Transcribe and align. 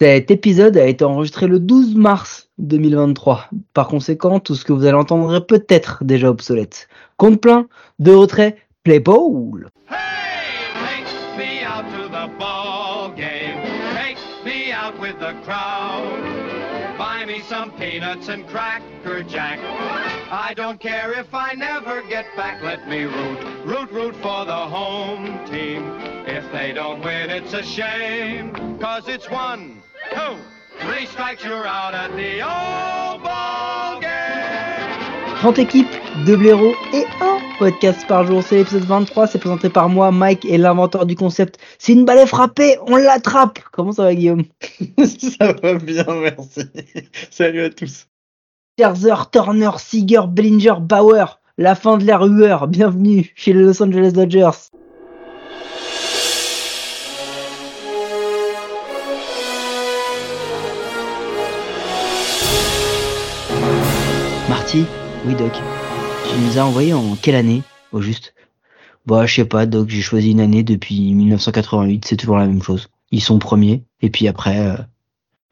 Cet 0.00 0.30
épisode 0.30 0.78
a 0.78 0.86
été 0.86 1.04
enregistré 1.04 1.46
le 1.46 1.58
12 1.58 1.94
mars 1.94 2.48
2023. 2.56 3.50
Par 3.74 3.86
conséquent, 3.86 4.40
tout 4.40 4.54
ce 4.54 4.64
que 4.64 4.72
vous 4.72 4.86
allez 4.86 4.96
entendre 4.96 5.34
est 5.34 5.46
peut-être 5.46 6.04
déjà 6.04 6.30
obsolète. 6.30 6.88
Compte 7.18 7.38
plein, 7.38 7.66
de 7.98 8.10
retrait, 8.10 8.56
play 8.82 8.98
ball. 8.98 9.68
Hey, 9.90 11.04
take 11.04 11.36
me 11.36 11.66
out 11.66 11.84
to 11.92 12.08
the 12.08 12.30
ball 12.38 13.12
game. 13.14 13.60
Take 13.94 14.16
me 14.42 14.72
out 14.72 14.98
with 14.98 15.18
the 15.18 15.34
crowd. 15.44 16.40
Buy 16.96 17.26
me 17.26 17.42
some 17.46 17.70
peanuts 17.72 18.30
and 18.30 18.46
cracker 18.48 19.22
jack. 19.24 19.58
I 20.32 20.54
don't 20.56 20.80
care 20.80 21.12
if 21.12 21.34
I 21.34 21.52
never 21.54 22.00
get 22.08 22.24
back. 22.38 22.62
Let 22.62 22.88
me 22.88 23.04
root, 23.04 23.38
root, 23.66 23.90
root 23.92 24.16
for 24.22 24.46
the 24.46 24.66
home 24.66 25.44
team. 25.44 25.84
If 26.26 26.50
they 26.52 26.72
don't 26.72 27.04
win, 27.04 27.28
it's 27.28 27.52
a 27.52 27.62
shame. 27.62 28.78
Cause 28.78 29.08
it's 29.08 29.28
one, 29.28 29.82
two, 30.10 30.36
three 30.80 31.06
strikes, 31.06 31.44
you're 31.44 31.66
out 31.66 31.94
at 31.94 32.10
the 32.16 32.42
old 32.42 33.22
ball 33.22 34.00
game. 34.00 34.10
30 35.40 35.58
équipes, 35.58 35.88
2 36.26 36.36
blaireaux 36.36 36.74
et 36.92 37.04
un 37.20 37.38
podcast 37.58 38.06
par 38.06 38.24
jour. 38.26 38.42
C'est 38.42 38.56
l'épisode 38.56 38.84
23, 38.84 39.26
c'est 39.26 39.38
présenté 39.38 39.70
par 39.70 39.88
moi, 39.88 40.10
Mike, 40.10 40.44
et 40.44 40.58
l'inventeur 40.58 41.06
du 41.06 41.14
concept. 41.14 41.58
C'est 41.78 41.92
une 41.92 42.04
balle 42.04 42.26
frappée, 42.26 42.76
on 42.86 42.96
l'attrape 42.96 43.60
Comment 43.72 43.92
ça 43.92 44.04
va 44.04 44.14
Guillaume? 44.14 44.44
Ça 44.98 45.52
va 45.62 45.74
bien, 45.74 46.04
merci. 46.08 46.62
Salut 47.30 47.62
à 47.62 47.70
tous. 47.70 48.06
Scherzer, 48.78 49.30
Turner, 49.30 49.70
Seager, 49.78 50.22
Bellinger, 50.28 50.74
Bauer, 50.80 51.40
la 51.58 51.74
fin 51.74 51.98
de 51.98 52.04
l'ère 52.04 52.22
hueur, 52.22 52.66
bienvenue 52.68 53.32
chez 53.34 53.52
les 53.52 53.62
Los 53.62 53.82
Angeles 53.82 54.12
Dodgers. 54.12 54.70
Oui 65.26 65.34
Doc, 65.34 65.52
tu 65.52 66.40
nous 66.40 66.58
as 66.58 66.64
envoyé 66.64 66.94
en 66.94 67.16
quelle 67.20 67.34
année, 67.34 67.62
au 67.92 68.00
juste? 68.00 68.34
Bah 69.06 69.26
je 69.26 69.34
sais 69.34 69.44
pas 69.44 69.66
Doc, 69.66 69.88
j'ai 69.88 70.02
choisi 70.02 70.30
une 70.30 70.40
année 70.40 70.62
depuis 70.62 71.14
1988, 71.14 72.04
c'est 72.06 72.16
toujours 72.16 72.38
la 72.38 72.46
même 72.46 72.62
chose. 72.62 72.88
Ils 73.10 73.20
sont 73.20 73.38
premiers, 73.38 73.82
et 74.02 74.10
puis 74.10 74.28
après, 74.28 74.58
euh, 74.58 74.76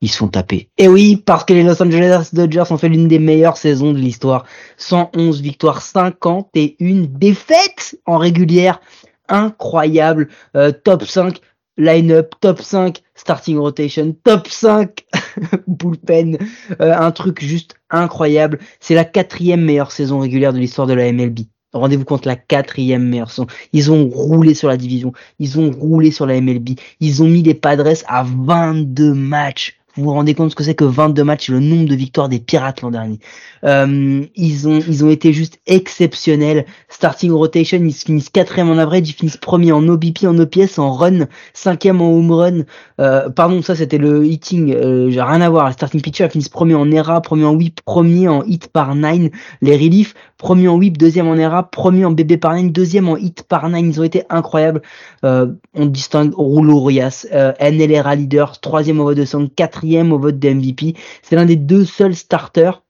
ils 0.00 0.08
se 0.08 0.18
font 0.18 0.28
taper. 0.28 0.68
Et 0.78 0.88
oui, 0.88 1.16
parce 1.16 1.44
que 1.44 1.52
les 1.52 1.62
Los 1.62 1.82
Angeles 1.82 2.30
Dodgers 2.32 2.64
ont 2.70 2.78
fait 2.78 2.88
l'une 2.88 3.08
des 3.08 3.18
meilleures 3.18 3.56
saisons 3.56 3.92
de 3.92 3.98
l'histoire. 3.98 4.44
111 4.76 5.40
victoires, 5.40 5.82
51 5.82 7.06
défaites 7.08 7.98
en 8.06 8.18
régulière. 8.18 8.80
Incroyable. 9.28 10.28
Euh, 10.56 10.72
top 10.72 11.04
5 11.04 11.40
line-up, 11.78 12.34
top 12.40 12.60
5 12.60 13.02
starting 13.14 13.56
rotation, 13.56 14.14
top 14.24 14.48
5 14.48 15.06
bullpen. 15.66 16.38
Euh, 16.80 16.94
un 16.94 17.10
truc 17.12 17.42
juste 17.42 17.76
incroyable. 17.90 18.58
C'est 18.80 18.94
la 18.94 19.04
quatrième 19.04 19.62
meilleure 19.62 19.92
saison 19.92 20.18
régulière 20.18 20.52
de 20.52 20.58
l'histoire 20.58 20.86
de 20.86 20.94
la 20.94 21.10
MLB. 21.12 21.40
Rendez-vous 21.72 22.04
compte, 22.04 22.26
la 22.26 22.36
quatrième 22.36 23.06
meilleure 23.06 23.30
saison. 23.30 23.46
Ils 23.72 23.92
ont 23.92 24.08
roulé 24.08 24.54
sur 24.54 24.68
la 24.68 24.76
division. 24.76 25.12
Ils 25.38 25.58
ont 25.58 25.70
roulé 25.70 26.10
sur 26.10 26.26
la 26.26 26.40
MLB. 26.40 26.70
Ils 27.00 27.22
ont 27.22 27.28
mis 27.28 27.42
les 27.42 27.54
Padres 27.54 27.92
à 28.06 28.24
22 28.24 29.14
matchs 29.14 29.77
vous 29.98 30.04
vous 30.04 30.12
rendez 30.12 30.34
compte 30.34 30.50
ce 30.50 30.54
que 30.54 30.62
c'est 30.62 30.76
que 30.76 30.84
22 30.84 31.24
matchs, 31.24 31.50
le 31.50 31.58
nombre 31.58 31.88
de 31.88 31.96
victoires 31.96 32.28
des 32.28 32.38
Pirates 32.38 32.82
l'an 32.82 32.92
dernier. 32.92 33.18
Euh, 33.64 34.24
ils 34.36 34.68
ont 34.68 34.78
ils 34.86 35.04
ont 35.04 35.10
été 35.10 35.32
juste 35.32 35.58
exceptionnels. 35.66 36.66
Starting 36.88 37.32
rotation, 37.32 37.78
ils 37.78 37.92
finissent 37.92 38.30
quatrième 38.30 38.70
en 38.70 38.78
average, 38.78 39.08
ils 39.08 39.12
finissent 39.12 39.36
premier 39.36 39.72
en 39.72 39.86
OBP, 39.88 40.24
en 40.24 40.38
OPS, 40.38 40.78
en 40.78 40.92
run, 40.92 41.26
cinquième 41.52 42.00
en 42.00 42.12
home 42.12 42.30
run. 42.30 42.60
Euh, 43.00 43.28
pardon, 43.28 43.60
ça 43.60 43.74
c'était 43.74 43.98
le 43.98 44.24
hitting, 44.24 44.72
euh, 44.72 45.10
j'ai 45.10 45.20
rien 45.20 45.40
à 45.40 45.50
voir. 45.50 45.72
Starting 45.72 46.00
pitcher, 46.00 46.26
ils 46.26 46.30
finissent 46.30 46.48
premier 46.48 46.76
en 46.76 46.90
ERA, 46.92 47.20
premier 47.20 47.44
en 47.44 47.54
whip, 47.54 47.80
premier 47.84 48.28
en 48.28 48.44
hit 48.44 48.68
par 48.68 48.94
nine. 48.94 49.30
Les 49.62 49.76
reliefs, 49.76 50.14
premier 50.38 50.68
en 50.68 50.76
whip, 50.76 50.96
deuxième 50.96 51.28
en 51.28 51.36
ERA, 51.36 51.68
premier 51.68 52.04
en 52.04 52.12
BB 52.12 52.38
par 52.38 52.54
deuxième 52.62 53.08
en 53.08 53.16
hit 53.16 53.42
par. 53.42 53.68
Ils 53.68 54.00
ont 54.00 54.04
été 54.04 54.22
incroyables. 54.30 54.82
Euh, 55.24 55.52
on 55.74 55.86
distingue 55.86 56.32
Rouleau 56.34 56.82
Rias, 56.82 57.26
euh, 57.32 57.52
NLRA 57.60 58.14
leader, 58.14 58.58
troisième 58.60 59.00
au 59.00 59.04
vote 59.04 59.16
de 59.18 59.24
100, 59.24 59.48
quatrième 59.54 60.12
au 60.12 60.18
vote 60.18 60.38
de 60.38 60.48
MVP. 60.48 60.94
C'est 61.22 61.36
l'un 61.36 61.44
des 61.44 61.56
deux 61.56 61.84
seuls 61.84 62.14
starters 62.14 62.82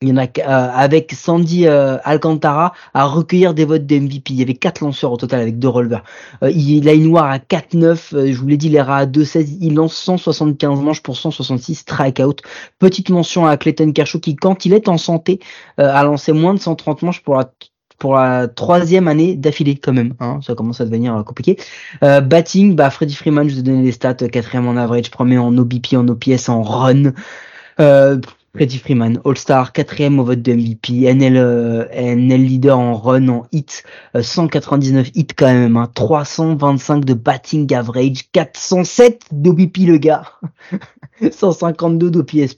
il 0.00 0.10
y 0.10 0.12
en 0.12 0.16
a 0.16 0.26
euh, 0.26 0.70
avec 0.72 1.12
Sandy 1.12 1.66
euh, 1.66 1.98
Alcantara 2.04 2.72
à 2.94 3.04
recueillir 3.06 3.52
des 3.52 3.64
votes 3.64 3.84
de 3.84 3.98
MVP. 3.98 4.32
Il 4.32 4.36
y 4.36 4.42
avait 4.42 4.54
quatre 4.54 4.80
lanceurs 4.80 5.10
au 5.10 5.16
total 5.16 5.40
avec 5.40 5.58
deux 5.58 5.68
releveurs. 5.68 6.04
Euh, 6.44 6.52
il 6.52 6.88
a 6.88 6.92
une 6.92 7.08
noire 7.08 7.24
à 7.24 7.38
4-9, 7.38 8.14
euh, 8.14 8.32
je 8.32 8.38
vous 8.38 8.46
l'ai 8.46 8.56
dit, 8.56 8.68
il 8.68 8.76
est 8.76 8.78
à 8.78 9.06
2-16. 9.06 9.58
Il 9.60 9.74
lance 9.74 9.94
175 9.96 10.80
manches 10.80 11.02
pour 11.02 11.16
166 11.16 11.74
strikeouts. 11.74 12.36
Petite 12.78 13.10
mention 13.10 13.46
à 13.46 13.56
Clayton 13.56 13.90
Kershaw 13.90 14.20
qui, 14.20 14.36
quand 14.36 14.64
il 14.64 14.72
est 14.72 14.88
en 14.88 14.98
santé, 14.98 15.40
a 15.78 16.04
lancé 16.04 16.32
moins 16.32 16.54
de 16.54 16.60
130 16.60 17.02
manches 17.02 17.22
pour 17.22 17.36
la 17.36 17.50
pour 17.98 18.14
la 18.14 18.46
troisième 18.46 19.08
année 19.08 19.34
d'affilée 19.34 19.76
quand 19.76 19.92
même. 19.92 20.14
Hein, 20.20 20.38
ça 20.42 20.54
commence 20.54 20.80
à 20.80 20.84
devenir 20.84 21.20
compliqué. 21.26 21.56
Euh, 22.04 22.20
batting, 22.20 22.76
bah 22.76 22.90
Freddy 22.90 23.14
Freeman, 23.14 23.48
je 23.48 23.54
vous 23.54 23.60
ai 23.60 23.62
donné 23.64 23.82
les 23.82 23.92
stats, 23.92 24.14
quatrième 24.14 24.68
en 24.68 24.76
average, 24.76 25.10
premier 25.10 25.38
en 25.38 25.56
OBP, 25.58 25.94
en 25.94 26.06
OPS, 26.06 26.48
en 26.48 26.62
run. 26.62 27.12
Euh, 27.80 28.18
Freddie 28.54 28.78
Freeman, 28.78 29.20
All-Star, 29.26 29.72
quatrième 29.72 30.18
au 30.18 30.24
vote 30.24 30.40
de 30.40 30.54
MVP, 30.54 31.04
NL, 31.12 31.36
euh, 31.36 31.84
NL 31.92 32.42
leader 32.42 32.78
en 32.78 32.94
run, 32.94 33.28
en 33.28 33.46
hit, 33.52 33.84
euh, 34.16 34.22
199 34.22 35.10
hits 35.14 35.26
quand 35.36 35.52
même, 35.52 35.76
hein, 35.76 35.88
325 35.94 37.04
de 37.04 37.12
batting 37.12 37.72
average, 37.74 38.30
407 38.32 39.26
d'OBP 39.32 39.86
le 39.86 39.98
gars, 39.98 40.24
152 41.30 42.10
d'OPS. 42.10 42.56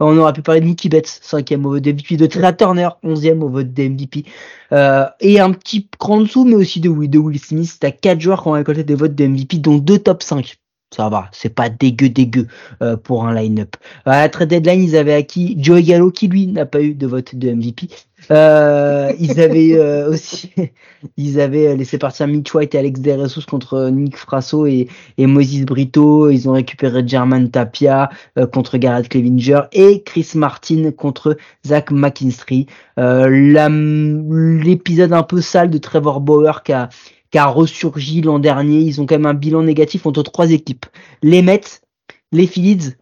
On 0.00 0.16
aurait 0.16 0.32
pu 0.32 0.40
parler 0.42 0.62
de 0.62 0.66
Mookie 0.66 0.88
Betts, 0.88 1.20
cinquième 1.22 1.66
au 1.66 1.70
vote 1.70 1.82
de 1.82 1.92
MVP, 1.92 2.16
de 2.16 2.26
Trina 2.26 2.54
Turner, 2.54 2.88
onzième 3.02 3.42
au 3.42 3.50
vote 3.50 3.72
de 3.74 3.82
MVP, 3.82 4.24
euh, 4.72 5.04
et 5.20 5.40
un 5.40 5.52
petit 5.52 5.88
cran 5.98 6.22
dessous, 6.22 6.46
mais 6.46 6.56
aussi 6.56 6.80
de, 6.80 6.88
de 6.88 7.18
Will 7.18 7.38
Smith. 7.38 7.76
T'as 7.78 7.90
quatre 7.90 8.20
joueurs 8.20 8.42
qui 8.42 8.48
ont 8.48 8.52
récolté 8.52 8.82
des 8.82 8.94
votes 8.94 9.14
de 9.14 9.26
MVP, 9.26 9.58
dont 9.58 9.76
deux 9.76 9.98
top 9.98 10.22
5 10.22 10.58
ça 10.94 11.08
va, 11.08 11.28
c'est 11.32 11.54
pas 11.54 11.68
dégueu 11.68 12.08
dégueu 12.08 12.46
euh, 12.82 12.96
pour 12.96 13.26
un 13.26 13.34
line-up. 13.34 13.76
À 14.04 14.22
la 14.22 14.28
trade 14.28 14.48
deadline, 14.48 14.82
ils 14.82 14.96
avaient 14.96 15.14
acquis 15.14 15.56
Joey 15.58 15.82
Gallo 15.82 16.10
qui 16.10 16.28
lui 16.28 16.46
n'a 16.46 16.66
pas 16.66 16.82
eu 16.82 16.94
de 16.94 17.06
vote 17.06 17.34
de 17.34 17.52
MVP. 17.52 17.88
Euh, 18.30 19.12
ils 19.18 19.40
avaient 19.40 19.76
euh, 19.76 20.10
aussi, 20.10 20.52
ils 21.16 21.40
avaient 21.40 21.76
laissé 21.76 21.98
partir 21.98 22.26
Mitch 22.26 22.54
White 22.54 22.74
et 22.74 22.78
Alex 22.78 23.00
DeResus 23.00 23.44
contre 23.46 23.88
Nick 23.90 24.16
Frasso 24.16 24.66
et, 24.66 24.88
et 25.16 25.26
Moses 25.26 25.62
Brito. 25.62 26.30
Ils 26.30 26.48
ont 26.48 26.52
récupéré 26.52 27.02
German 27.06 27.50
Tapia 27.50 28.10
euh, 28.38 28.46
contre 28.46 28.78
Garrett 28.78 29.08
Clevinger 29.08 29.62
et 29.72 30.02
Chris 30.02 30.30
Martin 30.34 30.90
contre 30.90 31.36
Zach 31.66 31.90
McKinstry. 31.90 32.66
L'épisode 32.96 35.12
un 35.12 35.22
peu 35.22 35.40
sale 35.40 35.70
de 35.70 35.78
Trevor 35.78 36.20
Bauer 36.20 36.62
qui 36.62 36.72
a 36.72 36.88
qui 37.30 37.38
a 37.38 37.46
ressurgi 37.46 38.22
l'an 38.22 38.38
dernier. 38.38 38.80
Ils 38.80 39.00
ont 39.00 39.06
quand 39.06 39.16
même 39.16 39.26
un 39.26 39.34
bilan 39.34 39.62
négatif 39.62 40.06
entre 40.06 40.22
trois 40.22 40.50
équipes. 40.50 40.86
Les 41.22 41.42
Mets, 41.42 41.60
les 42.32 42.46
Phillies 42.46 42.94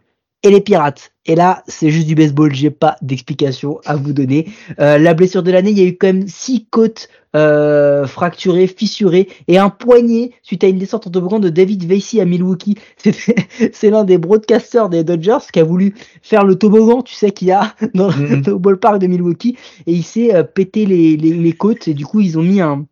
et 0.47 0.51
les 0.51 0.61
Pirates. 0.61 1.11
Et 1.25 1.35
là, 1.35 1.63
c'est 1.67 1.89
juste 1.89 2.07
du 2.07 2.15
baseball, 2.15 2.53
j'ai 2.53 2.71
pas 2.71 2.95
d'explication 3.01 3.79
à 3.85 3.95
vous 3.95 4.13
donner. 4.13 4.47
Euh, 4.79 4.97
la 4.97 5.13
blessure 5.13 5.43
de 5.43 5.51
l'année, 5.51 5.71
il 5.71 5.77
y 5.77 5.81
a 5.81 5.85
eu 5.85 5.97
quand 5.97 6.07
même 6.07 6.27
six 6.27 6.65
côtes 6.69 7.09
euh, 7.35 8.07
fracturées, 8.07 8.67
fissurées 8.67 9.27
et 9.49 9.57
un 9.57 9.69
poignet 9.69 10.31
suite 10.41 10.63
à 10.63 10.67
une 10.67 10.77
descente 10.77 11.05
en 11.05 11.11
toboggan 11.11 11.39
de 11.39 11.49
David 11.49 11.83
Vasey 11.83 12.21
à 12.21 12.25
Milwaukee. 12.25 12.77
C'est 13.73 13.89
l'un 13.89 14.05
des 14.05 14.17
broadcasters 14.17 14.87
des 14.87 15.03
Dodgers 15.03 15.45
qui 15.51 15.59
a 15.59 15.65
voulu 15.65 15.93
faire 16.21 16.45
le 16.45 16.55
toboggan, 16.55 17.01
tu 17.01 17.13
sais, 17.13 17.31
qu'il 17.31 17.49
y 17.49 17.51
a 17.51 17.75
dans 17.93 18.09
mm 18.09 18.11
-hmm. 18.11 18.49
le 18.49 18.57
ballpark 18.63 18.99
de 18.99 19.07
Milwaukee 19.07 19.57
et 19.85 19.93
il 19.93 20.03
s'est 20.03 20.33
euh, 20.33 20.43
pété 20.43 20.85
les, 20.85 21.17
les, 21.17 21.33
les 21.33 21.53
côtes 21.53 21.87
et 21.89 21.93
du 21.93 22.05
coup 22.05 22.21
ils 22.21 22.37
ont 22.39 22.43
mis 22.43 22.61
un 22.61 22.85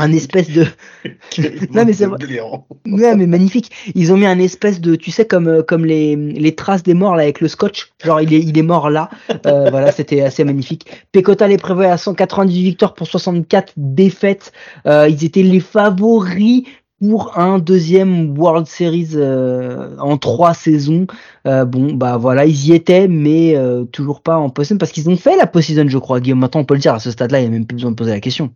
un 0.00 0.12
espèce 0.12 0.50
de 0.50 0.66
non 1.74 1.84
mais 1.84 1.92
c'est 1.92 2.06
ouais, 2.06 3.16
mais 3.16 3.26
magnifique. 3.26 3.70
Ils 3.94 4.12
ont 4.12 4.16
mis 4.16 4.26
un 4.26 4.38
espèce 4.38 4.80
de 4.80 4.96
tu 4.96 5.10
sais 5.10 5.26
comme 5.26 5.62
comme 5.62 5.84
les, 5.84 6.16
les 6.16 6.54
traces 6.54 6.82
des 6.82 6.94
morts 6.94 7.16
là 7.16 7.22
avec 7.24 7.40
le 7.40 7.48
scotch. 7.48 7.92
Genre 8.04 8.20
il 8.20 8.32
est 8.34 8.40
il 8.40 8.56
est 8.56 8.62
mort 8.62 8.90
là. 8.90 9.10
Euh, 9.46 9.68
voilà 9.70 9.92
c'était 9.92 10.22
assez 10.22 10.44
magnifique. 10.44 10.86
Pecota 11.12 11.46
les 11.48 11.58
prévoit 11.58 11.86
à 11.86 11.96
198 11.96 12.62
victoires 12.62 12.94
pour 12.94 13.06
64 13.06 13.72
défaites. 13.76 14.52
Euh, 14.86 15.08
ils 15.08 15.24
étaient 15.24 15.42
les 15.42 15.60
favoris 15.60 16.64
pour 17.00 17.38
un 17.38 17.58
deuxième 17.58 18.38
World 18.38 18.66
Series 18.66 19.10
euh, 19.14 19.96
en 19.98 20.18
trois 20.18 20.54
saisons. 20.54 21.06
Euh, 21.46 21.64
bon, 21.64 21.94
bah 21.94 22.18
voilà, 22.18 22.44
ils 22.44 22.68
y 22.68 22.74
étaient, 22.74 23.08
mais 23.08 23.56
euh, 23.56 23.84
toujours 23.84 24.20
pas 24.20 24.36
en 24.36 24.50
post 24.50 24.76
parce 24.78 24.92
qu'ils 24.92 25.08
ont 25.08 25.16
fait 25.16 25.36
la 25.36 25.46
post-season, 25.46 25.88
je 25.88 25.98
crois. 25.98 26.20
Guillaume, 26.20 26.40
maintenant 26.40 26.60
on 26.60 26.64
peut 26.64 26.74
le 26.74 26.80
dire, 26.80 26.94
à 26.94 26.98
ce 26.98 27.10
stade-là, 27.10 27.40
il 27.40 27.42
n'y 27.42 27.48
a 27.48 27.50
même 27.50 27.66
plus 27.66 27.76
besoin 27.76 27.90
de 27.90 27.96
poser 27.96 28.10
la 28.10 28.20
question. 28.20 28.52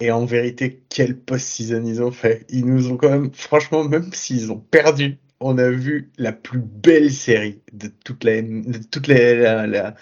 Et 0.00 0.10
en 0.10 0.24
vérité, 0.24 0.82
quel 0.88 1.16
post-season 1.16 1.84
ils 1.84 2.02
ont 2.02 2.10
fait 2.10 2.44
Ils 2.48 2.66
nous 2.66 2.90
ont 2.90 2.96
quand 2.96 3.10
même, 3.10 3.30
franchement, 3.32 3.84
même 3.84 4.12
s'ils 4.12 4.50
ont 4.50 4.58
perdu 4.58 5.18
on 5.42 5.58
a 5.58 5.68
vu 5.68 6.10
la 6.18 6.32
plus 6.32 6.60
belle 6.60 7.10
série 7.10 7.58
de 7.72 7.90
toute 8.04 8.24
la, 8.24 8.40
de 8.42 8.78
toute 8.90 9.06
la, 9.08 9.94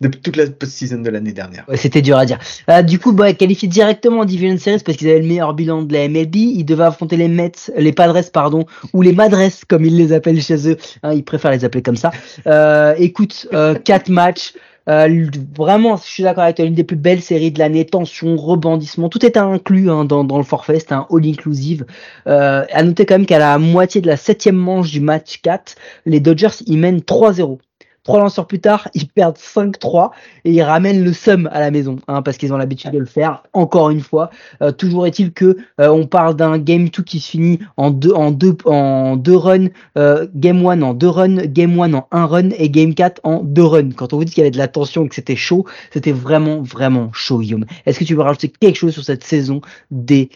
de 0.00 0.08
toute 0.08 0.36
la 0.36 0.46
post-season 0.46 1.00
de 1.00 1.10
l'année 1.10 1.32
dernière. 1.32 1.64
C'était 1.74 2.02
dur 2.02 2.18
à 2.18 2.26
dire. 2.26 2.38
Euh, 2.68 2.82
du 2.82 2.98
coup, 2.98 3.12
bah, 3.12 3.32
qualifié 3.32 3.68
directement 3.68 4.20
en 4.20 4.24
Division 4.24 4.58
Series 4.58 4.82
parce 4.84 4.98
qu'ils 4.98 5.08
avaient 5.08 5.20
le 5.20 5.26
meilleur 5.26 5.54
bilan 5.54 5.82
de 5.82 5.92
la 5.92 6.08
MLB. 6.08 6.36
Ils 6.36 6.64
devaient 6.64 6.84
affronter 6.84 7.16
les 7.16 7.28
Mets, 7.28 7.52
les 7.76 7.92
Padres, 7.92 8.30
pardon, 8.32 8.66
ou 8.92 9.02
les 9.02 9.12
Madres, 9.12 9.50
comme 9.68 9.84
ils 9.84 9.96
les 9.96 10.12
appellent 10.12 10.42
chez 10.42 10.68
eux. 10.68 10.76
Hein, 11.02 11.12
ils 11.14 11.24
préfèrent 11.24 11.52
les 11.52 11.64
appeler 11.64 11.82
comme 11.82 11.96
ça. 11.96 12.10
Euh, 12.46 12.94
écoute, 12.98 13.46
euh, 13.52 13.74
quatre 13.74 14.08
matchs. 14.08 14.54
Euh, 14.90 15.26
vraiment, 15.56 15.96
je 15.96 16.02
suis 16.02 16.22
d'accord 16.24 16.44
avec 16.44 16.56
toi, 16.56 16.64
l'une 16.64 16.74
des 16.74 16.84
plus 16.84 16.96
belles 16.96 17.22
séries 17.22 17.52
de 17.52 17.58
l'année. 17.60 17.86
Tension, 17.86 18.36
rebondissement, 18.36 19.08
tout 19.08 19.24
est 19.24 19.36
inclus 19.36 19.88
hein, 19.90 20.04
dans, 20.04 20.24
dans 20.24 20.38
le 20.38 20.44
forfait. 20.44 20.80
C'est 20.80 20.92
un 20.92 21.06
all-inclusive. 21.10 21.86
Euh, 22.26 22.64
à 22.72 22.82
noter 22.82 23.06
quand 23.06 23.14
même 23.14 23.26
qu'à 23.26 23.38
la 23.38 23.58
moitié 23.58 24.00
de 24.00 24.08
la 24.08 24.16
septième 24.16 24.56
manche 24.56 24.90
du 24.90 25.00
match 25.00 25.40
4, 25.42 25.76
les 26.06 26.20
Dodgers 26.20 26.48
ils 26.66 26.78
mènent 26.78 27.00
3-0. 27.00 27.58
Trois 28.02 28.18
lanceurs 28.18 28.46
plus 28.46 28.60
tard, 28.60 28.88
ils 28.94 29.06
perdent 29.08 29.36
5-3 29.36 30.10
et 30.44 30.52
ils 30.52 30.62
ramènent 30.62 31.04
le 31.04 31.12
sum 31.12 31.48
à 31.52 31.60
la 31.60 31.70
maison, 31.70 31.96
hein, 32.08 32.22
parce 32.22 32.36
qu'ils 32.38 32.52
ont 32.52 32.56
l'habitude 32.56 32.92
de 32.92 32.98
le 32.98 33.06
faire. 33.06 33.42
Encore 33.52 33.90
une 33.90 34.00
fois, 34.00 34.30
Euh, 34.62 34.72
toujours 34.72 35.06
est-il 35.06 35.32
que 35.32 35.56
euh, 35.80 35.88
on 35.88 36.06
parle 36.06 36.34
d'un 36.36 36.58
game 36.58 36.88
2 36.88 37.02
qui 37.02 37.20
se 37.20 37.30
finit 37.30 37.58
en 37.76 37.90
deux 37.90 38.12
en 38.12 38.30
deux 38.30 38.56
en 38.64 39.16
deux 39.16 39.36
runs, 39.36 39.68
euh, 39.98 40.26
game 40.34 40.64
1 40.66 40.82
en 40.82 40.94
deux 40.94 41.08
runs, 41.08 41.36
game 41.46 41.78
1 41.78 41.94
en 41.94 42.06
un 42.10 42.26
run 42.26 42.50
et 42.50 42.70
game 42.70 42.94
4 42.94 43.20
en 43.24 43.42
deux 43.42 43.64
runs. 43.64 43.90
Quand 43.96 44.12
on 44.12 44.16
vous 44.18 44.24
dit 44.24 44.32
qu'il 44.32 44.40
y 44.40 44.44
avait 44.44 44.50
de 44.50 44.58
la 44.58 44.68
tension 44.68 45.04
et 45.04 45.08
que 45.08 45.14
c'était 45.14 45.36
chaud, 45.36 45.66
c'était 45.92 46.12
vraiment 46.12 46.62
vraiment 46.62 47.10
chaud, 47.12 47.40
Guillaume. 47.40 47.64
Est-ce 47.86 47.98
que 47.98 48.04
tu 48.04 48.14
veux 48.14 48.22
rajouter 48.22 48.48
quelque 48.48 48.76
chose 48.76 48.92
sur 48.92 49.04
cette 49.04 49.24
saison 49.24 49.60
des 49.90 50.30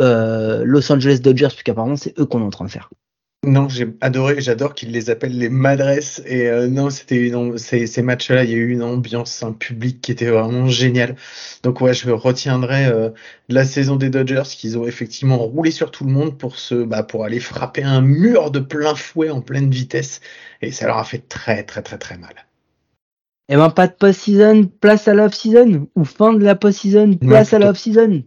euh, 0.00 0.62
Los 0.64 0.90
Angeles 0.92 1.20
Dodgers, 1.22 1.48
puisqu'apparemment 1.48 1.96
c'est 1.96 2.18
eux 2.18 2.26
qu'on 2.26 2.40
est 2.40 2.44
en 2.44 2.50
train 2.50 2.64
de 2.64 2.70
faire. 2.70 2.90
Non, 3.46 3.68
j'ai 3.68 3.86
adoré, 4.00 4.40
j'adore 4.40 4.74
qu'ils 4.74 4.90
les 4.90 5.10
appellent 5.10 5.36
les 5.36 5.48
madresses. 5.48 6.22
Et 6.26 6.48
euh, 6.48 6.66
non, 6.66 6.90
c'était 6.90 7.16
une, 7.16 7.58
ces, 7.58 7.86
ces 7.86 8.02
matchs-là, 8.02 8.44
il 8.44 8.50
y 8.50 8.54
a 8.54 8.56
eu 8.56 8.70
une 8.70 8.82
ambiance, 8.82 9.42
un 9.42 9.52
public 9.52 10.00
qui 10.00 10.12
était 10.12 10.26
vraiment 10.26 10.68
génial. 10.68 11.16
Donc 11.62 11.80
ouais, 11.80 11.94
je 11.94 12.10
retiendrai 12.10 12.86
euh, 12.86 13.10
de 13.48 13.54
la 13.54 13.64
saison 13.64 13.96
des 13.96 14.10
Dodgers 14.10 14.42
qu'ils 14.44 14.78
ont 14.78 14.86
effectivement 14.86 15.38
roulé 15.38 15.70
sur 15.70 15.90
tout 15.90 16.04
le 16.04 16.12
monde 16.12 16.38
pour 16.38 16.58
se, 16.58 16.74
bah, 16.74 17.02
pour 17.02 17.24
aller 17.24 17.40
frapper 17.40 17.82
un 17.82 18.00
mur 18.00 18.50
de 18.50 18.60
plein 18.60 18.94
fouet 18.94 19.30
en 19.30 19.40
pleine 19.40 19.70
vitesse. 19.70 20.20
Et 20.62 20.70
ça 20.70 20.86
leur 20.86 20.98
a 20.98 21.04
fait 21.04 21.28
très 21.28 21.62
très 21.64 21.82
très 21.82 21.98
très 21.98 22.16
mal. 22.16 22.34
Eh 23.50 23.56
ben 23.56 23.68
pas 23.68 23.86
de 23.86 23.92
post-season, 23.92 24.70
place 24.80 25.06
à 25.06 25.12
l'off-season 25.12 25.88
ou 25.94 26.04
fin 26.04 26.32
de 26.32 26.42
la 26.42 26.54
post-season, 26.54 27.18
place 27.18 27.52
à 27.52 27.58
l'off-season. 27.58 28.24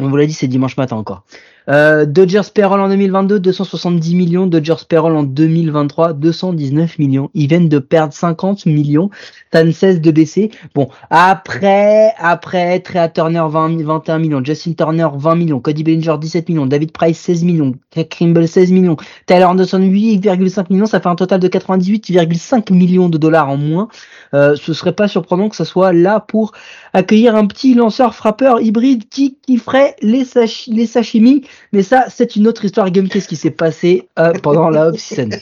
On 0.00 0.08
vous 0.08 0.16
l'a 0.16 0.26
dit, 0.26 0.32
c'est 0.32 0.48
dimanche 0.48 0.76
matin 0.76 0.96
encore. 0.96 1.24
Euh, 1.70 2.04
Dodgers 2.04 2.50
payroll 2.52 2.80
en 2.80 2.88
2022, 2.88 3.38
270 3.38 4.14
millions. 4.16 4.46
Dodgers 4.46 4.84
payroll 4.88 5.16
en 5.16 5.22
2023, 5.22 6.14
219 6.14 6.98
millions. 6.98 7.30
Ils 7.34 7.46
viennent 7.48 7.68
de 7.68 7.78
perdre 7.78 8.12
50 8.12 8.66
millions. 8.66 9.08
Ça 9.52 9.62
ne 9.64 9.70
cesse 9.70 10.00
de 10.00 10.10
baisser. 10.10 10.50
Bon, 10.74 10.88
après, 11.10 12.12
après, 12.18 12.80
Trea 12.80 13.08
Turner 13.08 13.44
20, 13.48 13.82
21 13.82 14.18
millions, 14.18 14.44
Justin 14.44 14.72
Turner 14.72 15.08
20 15.14 15.34
millions, 15.36 15.60
Cody 15.60 15.82
Bellinger 15.84 16.16
17 16.20 16.48
millions, 16.48 16.66
David 16.66 16.92
Price 16.92 17.18
16 17.18 17.44
millions, 17.44 17.74
Krimble 18.10 18.46
16 18.48 18.72
millions, 18.72 18.96
Tyler 19.26 19.44
Anderson 19.44 19.78
8,5 19.80 20.66
millions. 20.70 20.86
Ça 20.86 21.00
fait 21.00 21.08
un 21.08 21.14
total 21.14 21.40
de 21.40 21.48
98,5 21.48 22.72
millions 22.72 23.08
de 23.08 23.18
dollars 23.18 23.48
en 23.48 23.56
moins. 23.56 23.88
Euh, 24.34 24.56
ce 24.56 24.72
serait 24.72 24.92
pas 24.94 25.08
surprenant 25.08 25.48
que 25.48 25.56
ça 25.56 25.64
soit 25.64 25.92
là 25.92 26.20
pour 26.20 26.52
accueillir 26.92 27.36
un 27.36 27.46
petit 27.46 27.74
lanceur 27.74 28.14
frappeur 28.14 28.60
hybride 28.60 29.08
qui, 29.08 29.36
qui 29.46 29.56
ferait 29.58 29.96
les, 30.02 30.24
sachi- 30.24 30.72
les 30.74 30.86
sashimi. 30.86 31.42
Mais 31.72 31.82
ça, 31.82 32.06
c'est 32.08 32.36
une 32.36 32.48
autre 32.48 32.64
histoire. 32.64 32.90
Game, 32.90 33.08
qui 33.08 33.36
s'est 33.36 33.50
passé 33.50 34.08
euh, 34.18 34.32
pendant 34.42 34.70
la 34.70 34.88
off-season 34.88 35.30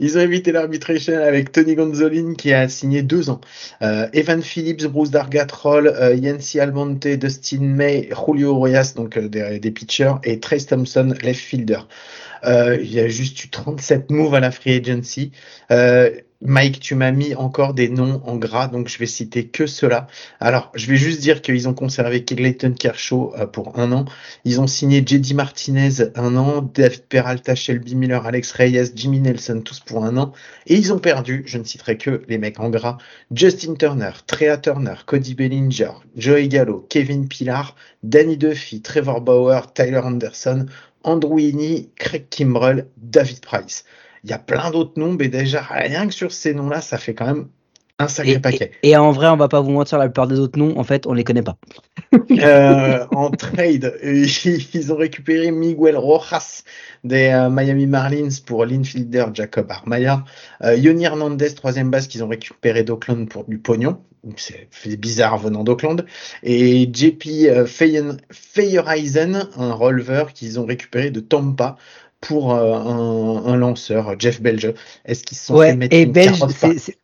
Ils 0.00 0.16
ont 0.16 0.20
évité 0.20 0.52
l'arbitration 0.52 1.14
avec 1.14 1.52
Tony 1.52 1.74
Gonzolin 1.74 2.34
qui 2.34 2.52
a 2.52 2.68
signé 2.68 3.02
deux 3.02 3.30
ans. 3.30 3.40
Euh, 3.82 4.08
Evan 4.12 4.42
Phillips, 4.42 4.86
Bruce 4.86 5.10
Dargatrol, 5.10 5.88
euh, 5.88 6.14
Yancy 6.14 6.60
Almonte, 6.60 7.06
Dustin 7.06 7.60
May, 7.60 8.08
Julio 8.08 8.58
Urias, 8.58 8.94
donc 8.96 9.16
euh, 9.16 9.28
des 9.28 9.70
pitchers, 9.70 10.14
et 10.24 10.40
Trace 10.40 10.66
Thompson, 10.66 11.14
left 11.22 11.40
fielder. 11.40 11.80
Euh, 12.46 12.78
il 12.80 12.92
y 12.92 13.00
a 13.00 13.08
juste 13.08 13.42
eu 13.44 13.48
37 13.48 14.10
moves 14.10 14.34
à 14.34 14.40
la 14.40 14.50
free 14.50 14.74
agency. 14.74 15.32
Euh, 15.70 16.10
Mike, 16.46 16.80
tu 16.80 16.94
m'as 16.94 17.10
mis 17.10 17.34
encore 17.34 17.72
des 17.72 17.88
noms 17.88 18.20
en 18.26 18.36
gras, 18.36 18.68
donc 18.68 18.88
je 18.88 18.98
vais 18.98 19.06
citer 19.06 19.46
que 19.46 19.66
cela. 19.66 20.08
Alors, 20.40 20.70
je 20.74 20.86
vais 20.86 20.96
juste 20.96 21.22
dire 21.22 21.40
qu'ils 21.40 21.68
ont 21.70 21.72
conservé 21.72 22.22
Clayton 22.22 22.74
Kershaw 22.78 23.32
euh, 23.38 23.46
pour 23.46 23.78
un 23.78 23.92
an. 23.92 24.04
Ils 24.44 24.60
ont 24.60 24.66
signé 24.66 25.02
JD 25.06 25.32
Martinez 25.32 26.10
un 26.16 26.36
an, 26.36 26.60
David 26.60 27.04
Peralta, 27.08 27.54
Shelby 27.54 27.94
Miller, 27.94 28.26
Alex 28.26 28.52
Reyes, 28.52 28.92
Jimmy 28.94 29.20
Nelson, 29.20 29.62
tous 29.64 29.80
pour 29.80 30.04
un 30.04 30.18
an. 30.18 30.32
Et 30.66 30.74
ils 30.74 30.92
ont 30.92 30.98
perdu, 30.98 31.44
je 31.46 31.56
ne 31.56 31.64
citerai 31.64 31.96
que 31.96 32.22
les 32.28 32.36
mecs 32.36 32.60
en 32.60 32.68
gras, 32.68 32.98
Justin 33.34 33.74
Turner, 33.74 34.10
Trea 34.26 34.58
Turner, 34.58 34.96
Cody 35.06 35.34
Bellinger, 35.34 35.92
Joey 36.14 36.48
Gallo, 36.48 36.86
Kevin 36.90 37.26
Pillar, 37.26 37.74
Danny 38.02 38.36
Duffy, 38.36 38.82
Trevor 38.82 39.22
Bauer, 39.22 39.72
Tyler 39.72 40.02
Anderson, 40.04 40.66
Andrew 41.04 41.38
Heaney, 41.38 41.90
Craig 41.96 42.26
Kimbrell, 42.30 42.88
David 42.96 43.40
Price. 43.40 43.84
Il 44.24 44.30
y 44.30 44.32
a 44.32 44.38
plein 44.38 44.70
d'autres 44.70 44.98
noms, 44.98 45.12
mais 45.12 45.28
déjà, 45.28 45.62
rien 45.62 46.06
que 46.06 46.14
sur 46.14 46.32
ces 46.32 46.54
noms-là, 46.54 46.80
ça 46.80 46.98
fait 46.98 47.14
quand 47.14 47.26
même 47.26 47.48
un 47.98 48.08
sacré 48.08 48.32
et, 48.32 48.38
paquet. 48.40 48.72
et, 48.82 48.90
et 48.90 48.96
en 48.96 49.12
vrai, 49.12 49.28
on 49.28 49.36
va 49.36 49.48
pas 49.48 49.60
vous 49.60 49.70
mentir, 49.70 49.98
la 49.98 50.06
plupart 50.06 50.26
des 50.26 50.40
autres 50.40 50.58
noms, 50.58 50.76
en 50.78 50.82
fait, 50.82 51.06
on 51.06 51.12
les 51.12 51.24
connaît 51.24 51.42
pas. 51.42 51.56
Euh, 52.30 53.06
en 53.10 53.30
trade, 53.30 53.98
ils 54.04 54.92
ont 54.92 54.96
récupéré 54.96 55.50
Miguel 55.50 55.96
Rojas 55.96 56.62
des 57.02 57.28
euh, 57.28 57.50
Miami 57.50 57.86
Marlins 57.88 58.28
pour 58.46 58.64
l'infielder 58.64 59.24
Jacob 59.34 59.66
Armaya. 59.68 60.24
Euh, 60.62 60.76
Yoni 60.76 61.04
Hernandez, 61.04 61.54
troisième 61.54 61.90
base 61.90 62.06
qu'ils 62.06 62.22
ont 62.22 62.28
récupéré 62.28 62.84
d'Oakland 62.84 63.26
pour 63.28 63.44
du 63.44 63.58
pognon. 63.58 63.98
C'est 64.36 64.96
bizarre 64.96 65.38
venant 65.38 65.64
d'Oakland. 65.64 66.04
Et 66.42 66.88
JP 66.92 67.26
euh, 67.48 67.66
Feyereisen, 67.66 69.48
un 69.56 69.72
releveur 69.74 70.32
qu'ils 70.32 70.58
ont 70.60 70.64
récupéré 70.66 71.10
de 71.10 71.20
Tampa 71.20 71.76
pour 72.20 72.54
euh, 72.54 72.74
un, 72.74 73.44
un 73.46 73.56
lanceur, 73.56 74.18
Jeff 74.18 74.40
Belge. 74.40 74.72
Est-ce 75.04 75.24
qu'ils 75.24 75.36
se 75.36 75.46
sont 75.46 75.54
fait 75.68 75.76
mettre 75.76 75.94
et 75.96 76.02
une 76.02 76.12
belge, 76.12 76.38
carotte 76.38 76.58
par- 76.58 76.70
c'est, 76.72 76.78
c'est- 76.78 76.98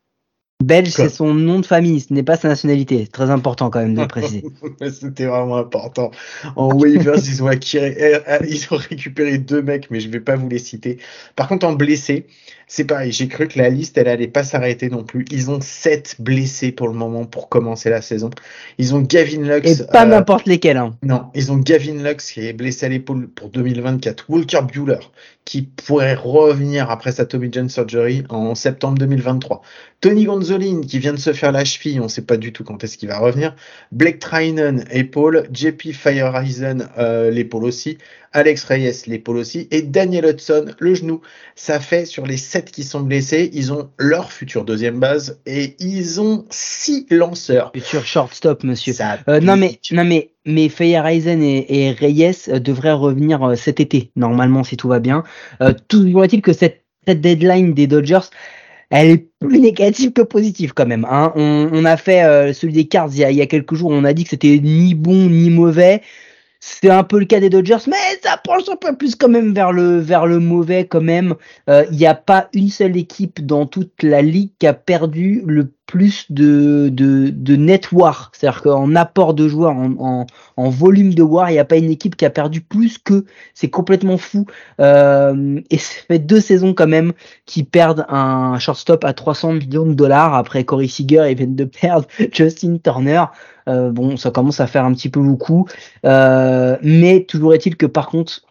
belge, 0.61 0.89
c'est 0.89 1.09
son 1.09 1.33
nom 1.33 1.59
de 1.59 1.65
famille, 1.65 1.99
ce 1.99 2.13
n'est 2.13 2.23
pas 2.23 2.37
sa 2.37 2.47
nationalité. 2.47 3.01
C'est 3.05 3.11
très 3.11 3.29
important 3.29 3.69
quand 3.69 3.79
même 3.79 3.95
de 3.95 4.01
le 4.01 4.07
préciser. 4.07 4.43
C'était 4.91 5.25
vraiment 5.25 5.57
important. 5.57 6.11
En 6.55 6.73
waivers, 6.73 7.15
ils 7.17 7.43
ont 7.43 7.47
euh, 7.47 7.53
euh, 7.75 8.39
ils 8.47 8.67
ont 8.71 8.77
récupéré 8.77 9.37
deux 9.37 9.61
mecs, 9.61 9.89
mais 9.91 9.99
je 9.99 10.09
vais 10.09 10.19
pas 10.19 10.35
vous 10.35 10.49
les 10.49 10.59
citer. 10.59 10.97
Par 11.35 11.47
contre, 11.47 11.65
en 11.65 11.73
blessés, 11.73 12.27
c'est 12.67 12.85
pareil. 12.85 13.11
J'ai 13.11 13.27
cru 13.27 13.49
que 13.49 13.59
la 13.59 13.69
liste, 13.69 13.97
elle 13.97 14.07
allait 14.07 14.29
pas 14.29 14.45
s'arrêter 14.45 14.89
non 14.89 15.03
plus. 15.03 15.25
Ils 15.29 15.51
ont 15.51 15.59
sept 15.59 16.15
blessés 16.19 16.71
pour 16.71 16.87
le 16.87 16.93
moment 16.93 17.25
pour 17.25 17.49
commencer 17.49 17.89
la 17.89 18.01
saison. 18.01 18.29
Ils 18.77 18.95
ont 18.95 19.01
Gavin 19.01 19.43
Et 19.43 19.59
Lux. 19.59 19.83
pas 19.91 20.05
euh, 20.05 20.09
n'importe 20.09 20.45
lesquels. 20.45 20.77
Hein. 20.77 20.95
non, 21.03 21.25
ils 21.35 21.51
ont 21.51 21.57
Gavin 21.57 22.01
Lux 22.01 22.31
qui 22.31 22.47
est 22.47 22.53
blessé 22.53 22.85
à 22.85 22.89
l'épaule 22.89 23.27
pour 23.27 23.49
2024. 23.49 24.25
Walker 24.29 24.61
Bueller 24.73 24.99
qui 25.43 25.63
pourrait 25.63 26.13
revenir 26.13 26.89
après 26.89 27.11
sa 27.11 27.25
Tommy 27.25 27.49
John 27.51 27.67
surgery 27.67 28.23
en 28.29 28.55
septembre 28.55 28.97
2023. 28.99 29.61
Tony 29.99 30.25
Gonzolin 30.51 30.81
qui 30.81 30.99
vient 30.99 31.13
de 31.13 31.19
se 31.19 31.33
faire 31.33 31.51
la 31.51 31.65
cheville, 31.65 31.99
on 32.01 32.07
sait 32.07 32.21
pas 32.21 32.37
du 32.37 32.53
tout 32.53 32.63
quand 32.63 32.83
est-ce 32.83 32.97
qu'il 32.97 33.09
va 33.09 33.19
revenir. 33.19 33.55
Blake 33.91 34.19
Trinan, 34.19 34.83
épaule. 34.91 35.47
JP 35.51 35.91
Firehorizon, 35.93 36.79
euh, 36.97 37.31
l'épaule 37.31 37.65
aussi. 37.65 37.97
Alex 38.33 38.63
Reyes, 38.63 39.03
l'épaule 39.07 39.37
aussi. 39.37 39.67
Et 39.71 39.81
Daniel 39.81 40.25
Hudson, 40.25 40.65
le 40.79 40.95
genou. 40.95 41.21
Ça 41.55 41.79
fait 41.79 42.05
sur 42.05 42.25
les 42.25 42.37
sept 42.37 42.71
qui 42.71 42.83
sont 42.83 43.01
blessés, 43.01 43.49
ils 43.53 43.73
ont 43.73 43.89
leur 43.97 44.31
future 44.31 44.63
deuxième 44.63 44.99
base 44.99 45.39
et 45.45 45.75
ils 45.79 46.21
ont 46.21 46.45
six 46.49 47.05
lanceurs. 47.09 47.71
Futur 47.73 48.05
shortstop, 48.05 48.63
monsieur. 48.63 48.93
Euh, 49.27 49.39
non 49.39 49.57
mais 49.57 49.79
non 49.91 50.05
mais 50.05 50.31
mais 50.45 50.65
et, 50.65 51.87
et 51.87 51.91
Reyes 51.91 52.31
euh, 52.47 52.59
devraient 52.59 52.93
revenir 52.93 53.43
euh, 53.43 53.55
cet 53.55 53.79
été 53.79 54.11
normalement 54.15 54.63
si 54.63 54.77
tout 54.77 54.87
va 54.87 54.99
bien. 54.99 55.23
Euh, 55.61 55.73
toujours 55.87 56.23
est-il 56.23 56.41
que 56.41 56.53
cette, 56.53 56.83
cette 57.05 57.21
deadline 57.21 57.73
des 57.73 57.87
Dodgers, 57.87 58.29
elle 58.91 59.09
est 59.09 59.27
plus 59.39 59.59
négative 59.59 60.11
que 60.13 60.21
positive 60.21 60.73
quand 60.73 60.85
même. 60.85 61.07
Hein. 61.09 61.33
On, 61.35 61.69
on 61.71 61.85
a 61.85 61.97
fait 61.97 62.23
euh, 62.23 62.53
celui 62.53 62.73
des 62.73 62.87
Cards 62.87 63.09
il 63.13 63.19
y, 63.19 63.23
a, 63.23 63.31
il 63.31 63.37
y 63.37 63.41
a 63.41 63.47
quelques 63.47 63.73
jours, 63.73 63.89
on 63.91 64.03
a 64.03 64.13
dit 64.13 64.23
que 64.25 64.29
c'était 64.31 64.59
ni 64.61 64.93
bon 64.93 65.29
ni 65.29 65.49
mauvais. 65.49 66.01
C'est 66.63 66.91
un 66.91 67.03
peu 67.03 67.17
le 67.17 67.25
cas 67.25 67.39
des 67.39 67.49
Dodgers, 67.49 67.87
mais 67.87 67.95
ça 68.21 68.37
penche 68.37 68.69
un 68.69 68.75
peu 68.75 68.95
plus 68.95 69.15
quand 69.15 69.29
même 69.29 69.51
vers 69.51 69.71
le 69.71 69.97
vers 69.97 70.27
le 70.27 70.39
mauvais 70.39 70.85
quand 70.85 71.01
même. 71.01 71.33
Euh, 71.67 71.85
Il 71.91 71.97
n'y 71.97 72.05
a 72.05 72.13
pas 72.13 72.49
une 72.53 72.69
seule 72.69 72.97
équipe 72.97 73.43
dans 73.43 73.65
toute 73.65 74.03
la 74.03 74.21
ligue 74.21 74.51
qui 74.59 74.67
a 74.67 74.73
perdu 74.75 75.41
le 75.47 75.73
plus 75.91 76.31
de 76.31 76.87
de, 76.87 77.29
de 77.29 77.55
net 77.57 77.91
war, 77.91 78.31
c'est-à-dire 78.33 78.61
qu'en 78.61 78.95
apport 78.95 79.33
de 79.33 79.49
joueurs, 79.49 79.75
en, 79.75 79.91
en, 79.99 80.25
en 80.55 80.69
volume 80.69 81.13
de 81.13 81.21
war, 81.21 81.49
il 81.49 81.53
n'y 81.53 81.59
a 81.59 81.65
pas 81.65 81.75
une 81.75 81.89
équipe 81.89 82.15
qui 82.15 82.23
a 82.23 82.29
perdu 82.29 82.61
plus 82.61 82.97
que. 82.97 83.25
C'est 83.53 83.69
complètement 83.69 84.17
fou. 84.17 84.45
Euh, 84.79 85.59
et 85.69 85.77
ça 85.77 85.95
fait 86.07 86.19
deux 86.19 86.39
saisons 86.39 86.73
quand 86.73 86.87
même 86.87 87.11
qui 87.45 87.63
perdent 87.63 88.05
un 88.07 88.57
shortstop 88.57 89.03
à 89.03 89.11
300 89.11 89.51
millions 89.53 89.85
de 89.85 89.93
dollars 89.93 90.33
après 90.33 90.63
Corey 90.63 90.87
Seager 90.87 91.29
ils 91.29 91.35
viennent 91.35 91.57
de 91.57 91.65
perdre 91.65 92.07
Justin 92.31 92.77
Turner. 92.81 93.25
Euh, 93.67 93.91
bon, 93.91 94.15
ça 94.15 94.31
commence 94.31 94.61
à 94.61 94.67
faire 94.67 94.85
un 94.85 94.93
petit 94.93 95.09
peu 95.09 95.19
beaucoup. 95.19 95.67
Euh, 96.05 96.77
mais 96.81 97.25
toujours 97.25 97.53
est-il 97.53 97.75
que 97.75 97.85
par 97.85 98.07
contre, 98.07 98.43